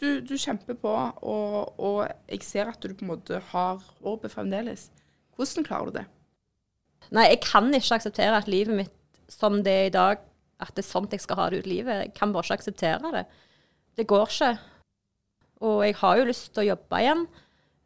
Du, 0.00 0.22
du 0.24 0.32
kjemper 0.40 0.78
på, 0.80 0.88
og, 0.88 1.74
og, 1.76 1.98
jeg 2.30 2.46
ser 2.46 2.70
at 2.70 2.80
du 2.80 2.94
på 2.94 3.04
en 3.04 3.10
måte 3.10 3.40
har 3.50 3.82
håpet 4.00 4.32
fremdeles. 4.32 4.86
Hvordan 5.36 5.66
klarer 5.66 5.90
du 5.90 5.98
det? 5.98 6.04
Nei, 7.12 7.26
jeg 7.34 7.42
kan 7.44 7.68
ikke 7.68 7.98
akseptere 7.98 8.38
at 8.38 8.48
livet 8.48 8.78
mitt 8.78 8.94
som 9.28 9.60
det 9.66 9.74
er 9.74 9.90
i 9.90 9.92
dag, 9.92 10.22
at 10.56 10.72
det 10.72 10.86
er 10.86 10.88
sånn 10.88 11.10
jeg 11.12 11.20
skal 11.20 11.40
ha 11.42 11.50
det 11.50 11.60
ut 11.60 11.68
livet. 11.68 12.00
Jeg 12.06 12.14
kan 12.16 12.32
bare 12.32 12.48
ikke 12.48 12.58
akseptere 12.62 13.12
det. 13.12 13.24
Det 13.98 14.08
går 14.08 14.24
ikke. 14.24 14.50
Og 15.68 15.84
jeg 15.84 15.98
har 16.00 16.16
jo 16.16 16.28
lyst 16.30 16.48
til 16.54 16.64
å 16.64 16.68
jobbe 16.70 17.02
igjen. 17.02 17.26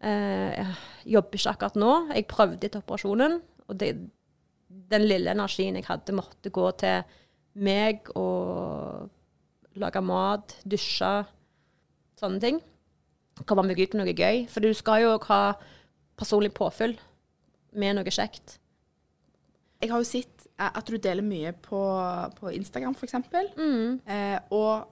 Eh, 0.03 0.59
jeg 0.59 1.15
jobber 1.15 1.39
ikke 1.39 1.55
akkurat 1.55 1.79
nå. 1.79 1.93
Jeg 2.11 2.29
prøvde 2.31 2.69
etter 2.69 2.83
operasjonen, 2.83 3.39
og 3.69 3.79
det, 3.79 3.93
den 4.93 5.07
lille 5.07 5.35
energien 5.35 5.79
jeg 5.79 5.87
hadde, 5.87 6.17
måtte 6.17 6.53
gå 6.55 6.71
til 6.83 7.05
meg 7.63 8.09
og 8.19 9.11
lage 9.79 10.03
mat, 10.05 10.57
dusje, 10.69 11.13
sånne 12.21 12.43
ting. 12.43 12.61
Komme 13.47 13.65
meg 13.67 13.81
ut 13.81 13.95
med 13.95 14.03
noe 14.03 14.17
gøy. 14.17 14.45
For 14.51 14.65
du 14.65 14.73
skal 14.77 15.05
jo 15.07 15.15
ha 15.29 15.43
personlig 16.19 16.53
påfyll 16.57 16.99
med 17.79 17.97
noe 17.97 18.13
kjekt. 18.13 18.59
Jeg 19.83 19.91
har 19.91 20.03
jo 20.03 20.07
sett 20.07 20.47
at 20.63 20.87
du 20.87 20.99
deler 21.01 21.25
mye 21.27 21.55
på, 21.59 21.81
på 22.39 22.53
Instagram, 22.55 22.95
f.eks. 22.95 23.17
Mm. 23.57 24.03
Eh, 24.07 24.39
og 24.55 24.87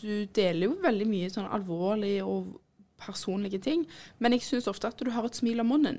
du 0.00 0.26
deler 0.36 0.68
jo 0.68 0.76
veldig 0.82 1.08
mye 1.08 1.30
sånn 1.32 1.48
alvorlig 1.50 2.20
og 2.22 2.52
personlige 2.96 3.60
ting, 3.62 3.82
men 4.18 4.32
jeg 4.34 4.44
syns 4.46 4.66
ofte 4.70 4.88
at 4.88 5.00
du 5.02 5.10
har 5.12 5.26
et 5.28 5.36
smil 5.36 5.60
om 5.60 5.68
munnen. 5.68 5.98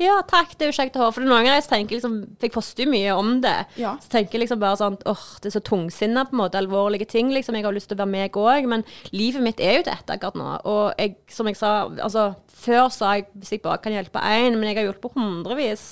Ja, 0.00 0.20
takk, 0.28 0.54
det 0.54 0.66
er 0.66 0.70
jo 0.70 0.76
kjekt 0.78 0.96
å 0.96 1.02
høre. 1.02 1.14
For 1.16 1.26
noen 1.26 1.42
ganger 1.42 1.58
jeg 1.58 1.66
tenker 1.68 1.98
liksom, 1.98 2.14
jeg 2.40 2.52
jo 2.54 2.86
mye 2.92 3.16
om 3.18 3.32
det, 3.44 3.56
ja. 3.80 3.96
så 4.02 4.12
tenker 4.14 4.36
jeg 4.36 4.44
liksom 4.44 4.62
bare 4.62 4.78
sånn 4.80 4.98
åh, 5.10 5.26
det 5.42 5.50
er 5.50 5.56
så 5.56 5.64
tungsinna, 5.66 6.26
på 6.28 6.36
en 6.36 6.42
måte, 6.44 6.60
alvorlige 6.60 7.08
ting. 7.10 7.32
liksom, 7.34 7.58
Jeg 7.58 7.66
har 7.66 7.76
lyst 7.76 7.90
til 7.90 7.98
å 7.98 8.02
være 8.04 8.14
meg 8.14 8.38
òg, 8.40 8.68
men 8.70 8.86
livet 9.12 9.44
mitt 9.44 9.60
er 9.60 9.80
jo 9.80 9.88
dette 9.90 10.16
akkurat 10.16 10.38
nå. 10.38 10.48
Og 10.70 11.02
jeg, 11.02 11.16
som 11.34 11.50
jeg 11.50 11.58
sa, 11.58 11.72
altså 11.90 12.30
før 12.56 12.88
sa 12.94 13.16
jeg 13.18 13.28
hvis 13.34 13.56
jeg 13.56 13.64
bare 13.66 13.82
kan 13.82 13.94
hjelpe 13.94 14.22
én, 14.22 14.56
men 14.56 14.70
jeg 14.70 14.80
har 14.80 14.88
hjulpet 14.88 15.18
hundrevis. 15.18 15.86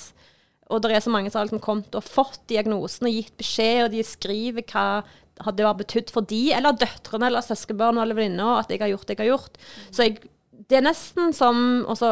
Og 0.73 0.81
det 0.81 0.95
er 0.95 1.03
så 1.03 1.11
mange 1.13 1.29
som 1.29 1.41
har 1.41 1.49
liksom 1.49 1.61
kommet 1.61 1.93
og 1.97 2.07
fått 2.07 2.41
diagnosen 2.49 3.05
og 3.05 3.13
gitt 3.13 3.35
beskjed, 3.37 3.83
og 3.85 3.93
de 3.93 4.01
skriver 4.07 4.65
hva 4.71 5.03
det 5.35 5.65
har 5.67 5.75
betydd 5.75 6.13
for 6.15 6.23
de, 6.23 6.53
eller 6.55 6.77
døtrene 6.79 7.27
eller 7.27 7.43
søskenbarn 7.43 7.99
eller 7.99 8.15
venninner, 8.15 8.61
at 8.61 8.71
jeg 8.71 8.79
har 8.79 8.93
gjort 8.93 9.09
det 9.09 9.17
jeg 9.17 9.25
har 9.25 9.31
gjort. 9.33 9.59
Så 9.91 10.07
jeg, 10.07 10.29
det 10.69 10.79
er 10.79 10.85
nesten 10.85 11.33
som 11.35 11.85
også, 11.91 12.11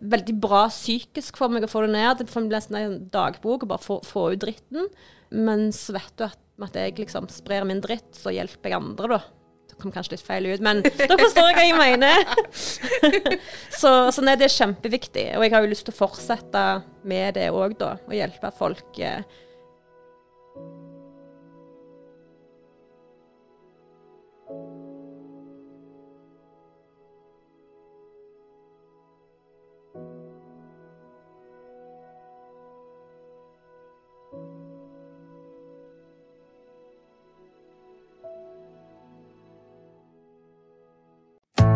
veldig 0.00 0.34
bra 0.40 0.66
psykisk 0.70 1.38
for 1.40 1.52
meg 1.52 1.66
å 1.66 1.70
få 1.70 1.84
det 1.86 1.92
ned. 1.94 2.20
Det 2.20 2.30
får 2.32 2.48
nesten 2.48 2.78
en 2.78 2.96
dagbok 3.12 3.64
og 3.64 3.72
bare 3.72 3.82
få, 3.82 4.00
få 4.06 4.30
ut 4.34 4.42
dritten. 4.42 4.88
Men 5.32 5.70
så 5.76 5.96
vet 5.96 6.12
du 6.18 6.26
at 6.28 6.40
med 6.60 6.68
at 6.68 6.76
jeg 6.78 6.98
liksom 7.00 7.30
sprer 7.32 7.64
min 7.66 7.80
dritt, 7.82 8.10
så 8.14 8.30
hjelper 8.34 8.70
jeg 8.70 8.78
andre, 8.78 9.16
da 9.16 9.22
kom 9.82 9.92
kanskje 9.92 10.16
litt 10.16 10.24
feil 10.24 10.46
ut, 10.46 10.62
men 10.64 10.82
dere 11.00 11.18
forstår 11.18 11.54
hva 11.56 11.64
jeg 11.66 11.78
mener. 11.78 12.26
så, 13.80 13.92
så 14.14 14.24
nei, 14.24 14.36
det 14.38 14.48
er 14.48 14.54
kjempeviktig. 14.56 15.26
Og 15.38 15.46
jeg 15.46 15.54
har 15.54 15.64
jo 15.64 15.72
lyst 15.72 15.88
til 15.88 15.94
å 15.94 16.00
fortsette 16.04 16.66
med 17.08 17.38
det 17.38 17.48
òg, 17.50 17.76
da. 17.80 17.96
Og 18.06 18.16
hjelpe 18.16 18.52
folk. 18.58 18.92
Eh, 19.02 19.24